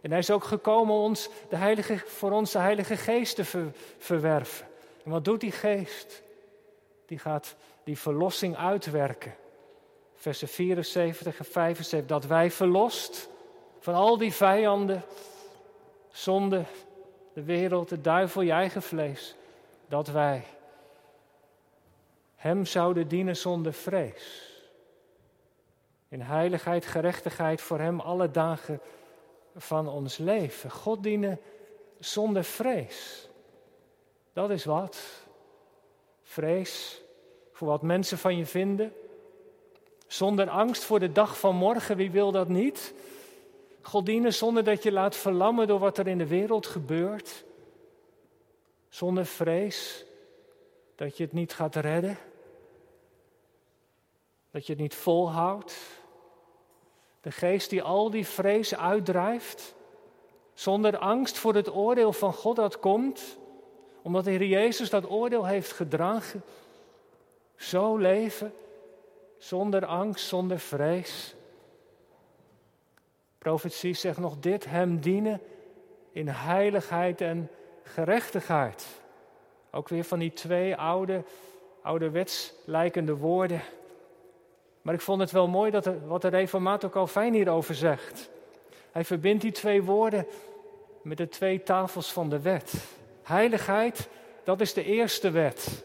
En 0.01 0.09
hij 0.09 0.19
is 0.19 0.31
ook 0.31 0.43
gekomen 0.43 0.95
om 0.95 1.01
ons 1.01 1.29
de 1.49 1.55
heilige, 1.55 1.97
voor 1.97 2.31
ons 2.31 2.51
de 2.51 2.59
Heilige 2.59 2.97
Geest 2.97 3.35
te 3.35 3.71
verwerven. 3.97 4.67
En 5.03 5.11
wat 5.11 5.25
doet 5.25 5.39
die 5.39 5.51
Geest? 5.51 6.21
Die 7.05 7.19
gaat 7.19 7.55
die 7.83 7.97
verlossing 7.97 8.57
uitwerken. 8.57 9.35
Versen 10.15 10.47
74 10.47 11.37
en 11.37 11.45
75. 11.45 12.09
Dat 12.09 12.25
wij 12.25 12.51
verlost 12.51 13.29
van 13.79 13.93
al 13.93 14.17
die 14.17 14.33
vijanden, 14.33 15.03
zonde, 16.11 16.63
de 17.33 17.43
wereld, 17.43 17.89
de 17.89 18.01
duivel, 18.01 18.41
je 18.41 18.51
eigen 18.51 18.81
vlees. 18.81 19.35
Dat 19.87 20.07
wij 20.07 20.43
Hem 22.35 22.65
zouden 22.65 23.07
dienen 23.07 23.37
zonder 23.37 23.73
vrees. 23.73 24.49
In 26.07 26.21
heiligheid, 26.21 26.85
gerechtigheid 26.85 27.61
voor 27.61 27.79
Hem 27.79 27.99
alle 27.99 28.31
dagen 28.31 28.81
van 29.55 29.87
ons 29.87 30.17
leven. 30.17 30.71
God 30.71 31.03
dienen 31.03 31.39
zonder 31.99 32.43
vrees. 32.43 33.29
Dat 34.33 34.49
is 34.49 34.65
wat. 34.65 34.99
Vrees 36.23 37.01
voor 37.51 37.67
wat 37.67 37.81
mensen 37.81 38.17
van 38.17 38.37
je 38.37 38.45
vinden. 38.45 38.93
Zonder 40.07 40.49
angst 40.49 40.83
voor 40.83 40.99
de 40.99 41.11
dag 41.11 41.39
van 41.39 41.55
morgen, 41.55 41.97
wie 41.97 42.11
wil 42.11 42.31
dat 42.31 42.47
niet? 42.47 42.93
God 43.81 44.05
dienen 44.05 44.33
zonder 44.33 44.63
dat 44.63 44.83
je 44.83 44.91
laat 44.91 45.15
verlammen 45.15 45.67
door 45.67 45.79
wat 45.79 45.97
er 45.97 46.07
in 46.07 46.17
de 46.17 46.27
wereld 46.27 46.67
gebeurt. 46.67 47.43
Zonder 48.89 49.25
vrees 49.25 50.05
dat 50.95 51.17
je 51.17 51.23
het 51.23 51.33
niet 51.33 51.53
gaat 51.53 51.75
redden. 51.75 52.17
Dat 54.51 54.65
je 54.65 54.73
het 54.73 54.81
niet 54.81 54.95
volhoudt. 54.95 56.00
De 57.21 57.31
geest 57.31 57.69
die 57.69 57.83
al 57.83 58.09
die 58.09 58.27
vrees 58.27 58.75
uitdrijft, 58.75 59.75
zonder 60.53 60.97
angst 60.97 61.37
voor 61.37 61.55
het 61.55 61.75
oordeel 61.75 62.13
van 62.13 62.33
God 62.33 62.55
dat 62.55 62.79
komt, 62.79 63.37
omdat 64.01 64.23
de 64.23 64.31
Heer 64.31 64.45
Jezus 64.45 64.89
dat 64.89 65.09
oordeel 65.09 65.45
heeft 65.45 65.71
gedragen. 65.71 66.43
Zo 67.55 67.97
leven, 67.97 68.53
zonder 69.37 69.85
angst, 69.85 70.27
zonder 70.27 70.59
vrees. 70.59 71.35
Profetie 73.37 73.93
zegt 73.93 74.17
nog 74.17 74.39
dit, 74.39 74.65
hem 74.65 74.99
dienen 74.99 75.41
in 76.11 76.27
heiligheid 76.27 77.21
en 77.21 77.49
gerechtigheid. 77.83 78.87
Ook 79.71 79.89
weer 79.89 80.03
van 80.03 80.19
die 80.19 80.33
twee 80.33 80.75
oude, 80.75 81.23
ouderwets 81.81 82.53
lijkende 82.65 83.15
woorden. 83.15 83.61
Maar 84.81 84.93
ik 84.93 85.01
vond 85.01 85.21
het 85.21 85.31
wel 85.31 85.47
mooi 85.47 85.71
dat 85.71 85.89
wat 86.05 86.21
de 86.21 86.27
reformator 86.27 86.89
Calvijn 86.89 87.33
hierover 87.33 87.75
zegt. 87.75 88.29
Hij 88.91 89.05
verbindt 89.05 89.41
die 89.41 89.51
twee 89.51 89.83
woorden 89.83 90.25
met 91.01 91.17
de 91.17 91.29
twee 91.29 91.63
tafels 91.63 92.11
van 92.11 92.29
de 92.29 92.39
wet. 92.39 92.73
Heiligheid, 93.23 94.07
dat 94.43 94.61
is 94.61 94.73
de 94.73 94.83
eerste 94.83 95.31
wet. 95.31 95.83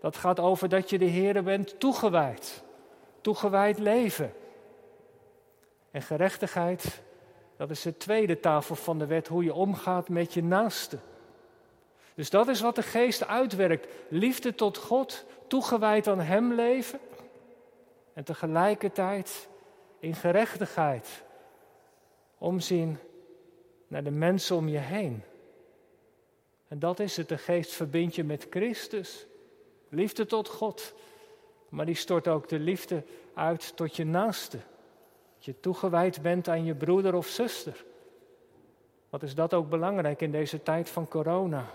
Dat 0.00 0.16
gaat 0.16 0.40
over 0.40 0.68
dat 0.68 0.90
je 0.90 0.98
de 0.98 1.04
Heer 1.04 1.42
bent 1.42 1.80
toegewijd. 1.80 2.62
Toegewijd 3.20 3.78
leven. 3.78 4.32
En 5.90 6.02
gerechtigheid, 6.02 7.00
dat 7.56 7.70
is 7.70 7.82
de 7.82 7.96
tweede 7.96 8.40
tafel 8.40 8.74
van 8.74 8.98
de 8.98 9.06
wet, 9.06 9.28
hoe 9.28 9.44
je 9.44 9.54
omgaat 9.54 10.08
met 10.08 10.34
je 10.34 10.42
naaste. 10.42 10.98
Dus 12.14 12.30
dat 12.30 12.48
is 12.48 12.60
wat 12.60 12.74
de 12.74 12.82
geest 12.82 13.26
uitwerkt. 13.26 13.86
Liefde 14.08 14.54
tot 14.54 14.76
God, 14.76 15.24
toegewijd 15.46 16.06
aan 16.06 16.20
Hem 16.20 16.52
leven 16.52 17.00
en 18.18 18.24
tegelijkertijd 18.24 19.48
in 19.98 20.14
gerechtigheid 20.14 21.24
omzien 22.38 22.98
naar 23.88 24.04
de 24.04 24.10
mensen 24.10 24.56
om 24.56 24.68
je 24.68 24.78
heen. 24.78 25.22
En 26.68 26.78
dat 26.78 26.98
is 27.00 27.16
het, 27.16 27.28
de 27.28 27.38
geest 27.38 27.72
verbindt 27.72 28.14
je 28.14 28.24
met 28.24 28.46
Christus. 28.50 29.26
Liefde 29.88 30.26
tot 30.26 30.48
God, 30.48 30.94
maar 31.68 31.86
die 31.86 31.94
stort 31.94 32.28
ook 32.28 32.48
de 32.48 32.58
liefde 32.58 33.04
uit 33.34 33.76
tot 33.76 33.96
je 33.96 34.04
naaste. 34.04 34.58
Dat 35.34 35.44
je 35.44 35.60
toegewijd 35.60 36.22
bent 36.22 36.48
aan 36.48 36.64
je 36.64 36.74
broeder 36.74 37.14
of 37.14 37.26
zuster. 37.26 37.84
Wat 39.10 39.22
is 39.22 39.34
dat 39.34 39.54
ook 39.54 39.68
belangrijk 39.68 40.20
in 40.20 40.32
deze 40.32 40.62
tijd 40.62 40.90
van 40.90 41.08
corona? 41.08 41.70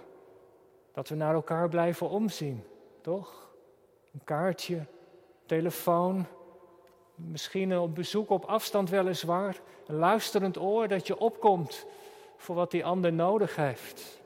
Dat 0.92 1.10
we 1.10 1.16
naar 1.16 1.34
elkaar 1.34 1.70
blijven 1.70 2.10
omzien, 2.10 2.64
toch? 3.02 3.52
Een 4.14 4.24
kaartje, 4.24 4.86
telefoon, 5.46 6.26
misschien 7.16 7.78
op 7.78 7.96
bezoek 7.96 8.30
op 8.30 8.46
afstand 8.46 8.90
weliswaar, 8.90 9.62
een 9.88 9.96
luisterend 9.96 10.58
oor 10.58 10.88
dat 10.88 11.08
je 11.08 11.18
opkomt 11.18 11.86
voor 12.38 12.56
wat 12.56 12.72
die 12.72 12.86
ander 12.86 13.14
nodig 13.14 13.56
heeft. 13.56 14.22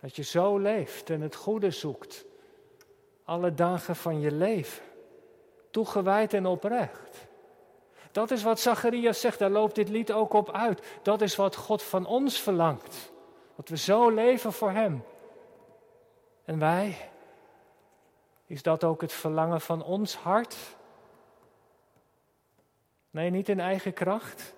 Dat 0.00 0.16
je 0.16 0.22
zo 0.22 0.58
leeft 0.58 1.10
en 1.10 1.20
het 1.20 1.34
goede 1.34 1.70
zoekt, 1.70 2.24
alle 3.24 3.54
dagen 3.54 3.96
van 3.96 4.20
je 4.20 4.32
leven, 4.32 4.84
toegewijd 5.70 6.34
en 6.34 6.46
oprecht. 6.46 7.26
Dat 8.12 8.30
is 8.30 8.42
wat 8.42 8.60
Zacharias 8.60 9.20
zegt, 9.20 9.38
daar 9.38 9.50
loopt 9.50 9.74
dit 9.74 9.88
lied 9.88 10.12
ook 10.12 10.32
op 10.32 10.50
uit. 10.50 10.86
Dat 11.02 11.20
is 11.20 11.36
wat 11.36 11.56
God 11.56 11.82
van 11.82 12.06
ons 12.06 12.40
verlangt. 12.40 13.12
Dat 13.56 13.68
we 13.68 13.76
zo 13.76 14.10
leven 14.10 14.52
voor 14.52 14.70
Hem. 14.70 15.04
En 16.44 16.58
wij, 16.58 17.10
is 18.46 18.62
dat 18.62 18.84
ook 18.84 19.00
het 19.00 19.12
verlangen 19.12 19.60
van 19.60 19.84
ons 19.84 20.16
hart? 20.16 20.56
Nee, 23.10 23.30
niet 23.30 23.48
in 23.48 23.60
eigen 23.60 23.92
kracht. 23.92 24.54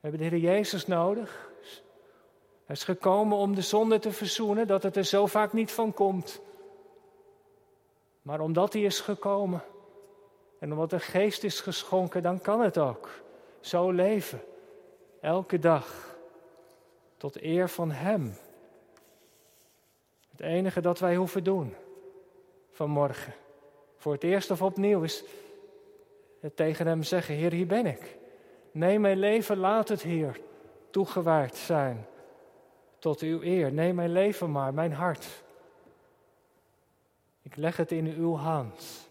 We 0.00 0.08
hebben 0.08 0.20
de 0.20 0.36
Heer 0.36 0.54
Jezus 0.54 0.86
nodig. 0.86 1.50
Hij 2.64 2.74
is 2.74 2.84
gekomen 2.84 3.38
om 3.38 3.54
de 3.54 3.62
zonde 3.62 3.98
te 3.98 4.12
verzoenen, 4.12 4.66
dat 4.66 4.82
het 4.82 4.96
er 4.96 5.04
zo 5.04 5.26
vaak 5.26 5.52
niet 5.52 5.72
van 5.72 5.94
komt. 5.94 6.40
Maar 8.22 8.40
omdat 8.40 8.72
hij 8.72 8.82
is 8.82 9.00
gekomen 9.00 9.62
en 10.58 10.72
omdat 10.72 10.90
de 10.90 11.00
geest 11.00 11.44
is 11.44 11.60
geschonken, 11.60 12.22
dan 12.22 12.40
kan 12.40 12.60
het 12.60 12.78
ook. 12.78 13.10
Zo 13.60 13.90
leven. 13.90 14.40
Elke 15.20 15.58
dag. 15.58 16.16
Tot 17.16 17.42
eer 17.42 17.68
van 17.68 17.90
Hem. 17.90 18.36
Het 20.30 20.40
enige 20.40 20.80
dat 20.80 20.98
wij 20.98 21.16
hoeven 21.16 21.44
doen 21.44 21.74
vanmorgen, 22.76 23.32
voor 23.96 24.12
het 24.12 24.22
eerst 24.22 24.50
of 24.50 24.62
opnieuw, 24.62 25.02
is 25.02 25.24
het 26.40 26.56
tegen 26.56 26.86
Hem 26.86 27.02
zeggen: 27.02 27.34
Heer, 27.34 27.52
hier 27.52 27.66
ben 27.66 27.86
ik. 27.86 28.16
Neem 28.70 29.00
mijn 29.00 29.18
leven, 29.18 29.56
laat 29.56 29.88
het 29.88 30.02
hier 30.02 30.40
toegewijd 30.90 31.56
zijn 31.56 32.06
tot 32.98 33.20
uw 33.20 33.42
eer. 33.42 33.72
Neem 33.72 33.94
mijn 33.94 34.12
leven 34.12 34.50
maar, 34.50 34.74
mijn 34.74 34.92
hart. 34.92 35.26
Ik 37.42 37.56
leg 37.56 37.76
het 37.76 37.92
in 37.92 38.06
uw 38.06 38.36
hand. 38.36 39.08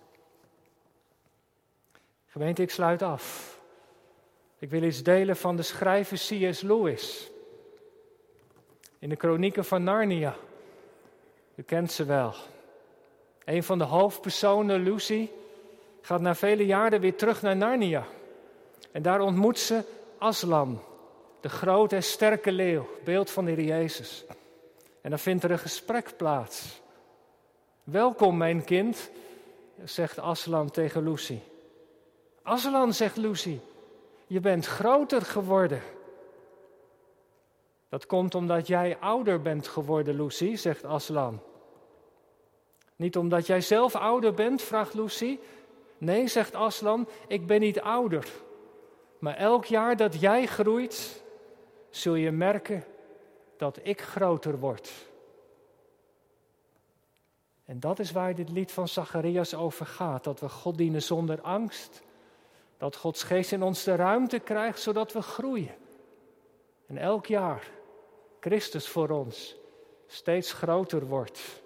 Gemeente, 2.25 2.61
ik 2.61 2.71
sluit 2.71 3.01
af. 3.01 3.59
Ik 4.57 4.69
wil 4.69 4.83
iets 4.83 5.03
delen 5.03 5.37
van 5.37 5.55
de 5.55 5.61
schrijver 5.61 6.17
C.S. 6.17 6.61
Lewis. 6.61 7.31
In 8.99 9.09
de 9.09 9.15
kronieken 9.15 9.65
van 9.65 9.83
Narnia. 9.83 10.35
U 11.55 11.63
kent 11.63 11.91
ze 11.91 12.05
wel. 12.05 12.33
Een 13.45 13.63
van 13.63 13.77
de 13.77 13.83
hoofdpersonen, 13.83 14.83
Lucy, 14.83 15.29
gaat 16.01 16.21
na 16.21 16.35
vele 16.35 16.65
jaren 16.65 16.99
weer 16.99 17.15
terug 17.15 17.41
naar 17.41 17.55
Narnia. 17.55 18.05
En 18.91 19.01
daar 19.01 19.21
ontmoet 19.21 19.59
ze 19.59 19.83
Aslan, 20.17 20.81
de 21.41 21.49
grote 21.49 21.95
en 21.95 22.03
sterke 22.03 22.51
leeuw, 22.51 22.87
beeld 23.03 23.31
van 23.31 23.45
de 23.45 23.51
Heer 23.51 23.63
Jezus. 23.63 24.25
En 25.01 25.09
dan 25.09 25.19
vindt 25.19 25.43
er 25.43 25.51
een 25.51 25.59
gesprek 25.59 26.17
plaats. 26.17 26.81
Welkom, 27.83 28.37
mijn 28.37 28.63
kind, 28.63 29.09
zegt 29.83 30.19
Aslan 30.19 30.71
tegen 30.71 31.03
Lucy. 31.03 31.39
Aslan, 32.41 32.93
zegt 32.93 33.17
Lucy, 33.17 33.59
je 34.27 34.39
bent 34.39 34.65
groter 34.65 35.21
geworden. 35.21 35.81
Dat 37.89 38.05
komt 38.05 38.35
omdat 38.35 38.67
jij 38.67 38.97
ouder 38.99 39.41
bent 39.41 39.67
geworden, 39.67 40.15
Lucy, 40.15 40.55
zegt 40.55 40.83
Aslan. 40.83 41.41
Niet 42.95 43.17
omdat 43.17 43.47
jij 43.47 43.61
zelf 43.61 43.95
ouder 43.95 44.33
bent, 44.33 44.61
vraagt 44.61 44.93
Lucy. 44.93 45.39
Nee, 45.97 46.27
zegt 46.27 46.55
Aslan, 46.55 47.07
ik 47.27 47.47
ben 47.47 47.59
niet 47.59 47.81
ouder. 47.81 48.27
Maar 49.19 49.35
elk 49.35 49.65
jaar 49.65 49.97
dat 49.97 50.19
jij 50.19 50.45
groeit, 50.45 51.23
zul 51.89 52.15
je 52.15 52.31
merken 52.31 52.83
dat 53.57 53.79
ik 53.83 54.01
groter 54.01 54.59
word. 54.59 54.91
En 57.65 57.79
dat 57.79 57.99
is 57.99 58.11
waar 58.11 58.35
dit 58.35 58.49
lied 58.49 58.71
van 58.71 58.87
Zacharias 58.87 59.53
over 59.53 59.85
gaat: 59.85 60.23
dat 60.23 60.39
we 60.39 60.49
God 60.49 60.77
dienen 60.77 61.01
zonder 61.01 61.41
angst. 61.41 62.03
Dat 62.77 62.95
Gods 62.95 63.23
geest 63.23 63.51
in 63.51 63.63
ons 63.63 63.83
de 63.83 63.95
ruimte 63.95 64.39
krijgt 64.39 64.79
zodat 64.79 65.13
we 65.13 65.21
groeien. 65.21 65.75
En 66.85 66.97
elk 66.97 67.25
jaar 67.25 67.71
Christus 68.39 68.87
voor 68.87 69.09
ons 69.09 69.55
steeds 70.07 70.53
groter 70.53 71.05
wordt. 71.07 71.63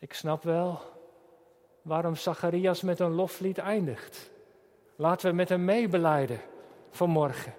Ik 0.00 0.14
snap 0.14 0.42
wel 0.42 0.80
waarom 1.82 2.16
Zacharias 2.16 2.82
met 2.82 3.00
een 3.00 3.14
loflied 3.14 3.58
eindigt. 3.58 4.30
Laten 4.96 5.30
we 5.30 5.36
met 5.36 5.48
hem 5.48 5.64
meebeleiden 5.64 6.40
vanmorgen. 6.90 7.54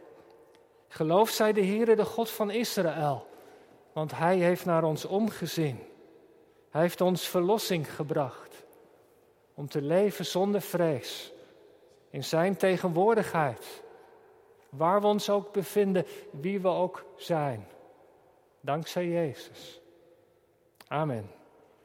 Geloof 0.88 1.30
zij 1.30 1.54
de 1.54 1.65
Heere, 1.65 1.95
de 1.95 2.06
God 2.06 2.30
van 2.30 2.51
Israël, 2.51 3.27
want 3.93 4.12
Hij 4.12 4.38
heeft 4.38 4.65
naar 4.65 4.84
ons 4.84 5.06
omgezien. 5.06 5.80
Hij 6.69 6.82
heeft 6.82 7.01
ons 7.01 7.27
verlossing 7.27 7.95
gebracht 7.95 8.65
om 9.54 9.67
te 9.67 9.82
leven 9.82 10.25
zonder 10.25 10.62
vrees, 10.62 11.32
in 12.10 12.23
Zijn 12.23 12.58
tegenwoordigheid, 12.58 13.84
waar 14.69 15.01
we 15.01 15.08
ons 15.08 15.30
ook 15.30 15.54
bevinden, 15.54 16.06
wie 16.32 16.60
we 16.60 16.67
ook 16.67 17.06
zijn. 17.15 17.67
Dankzij 18.62 19.08
Jezus. 19.08 19.82
Amen. 20.88 21.40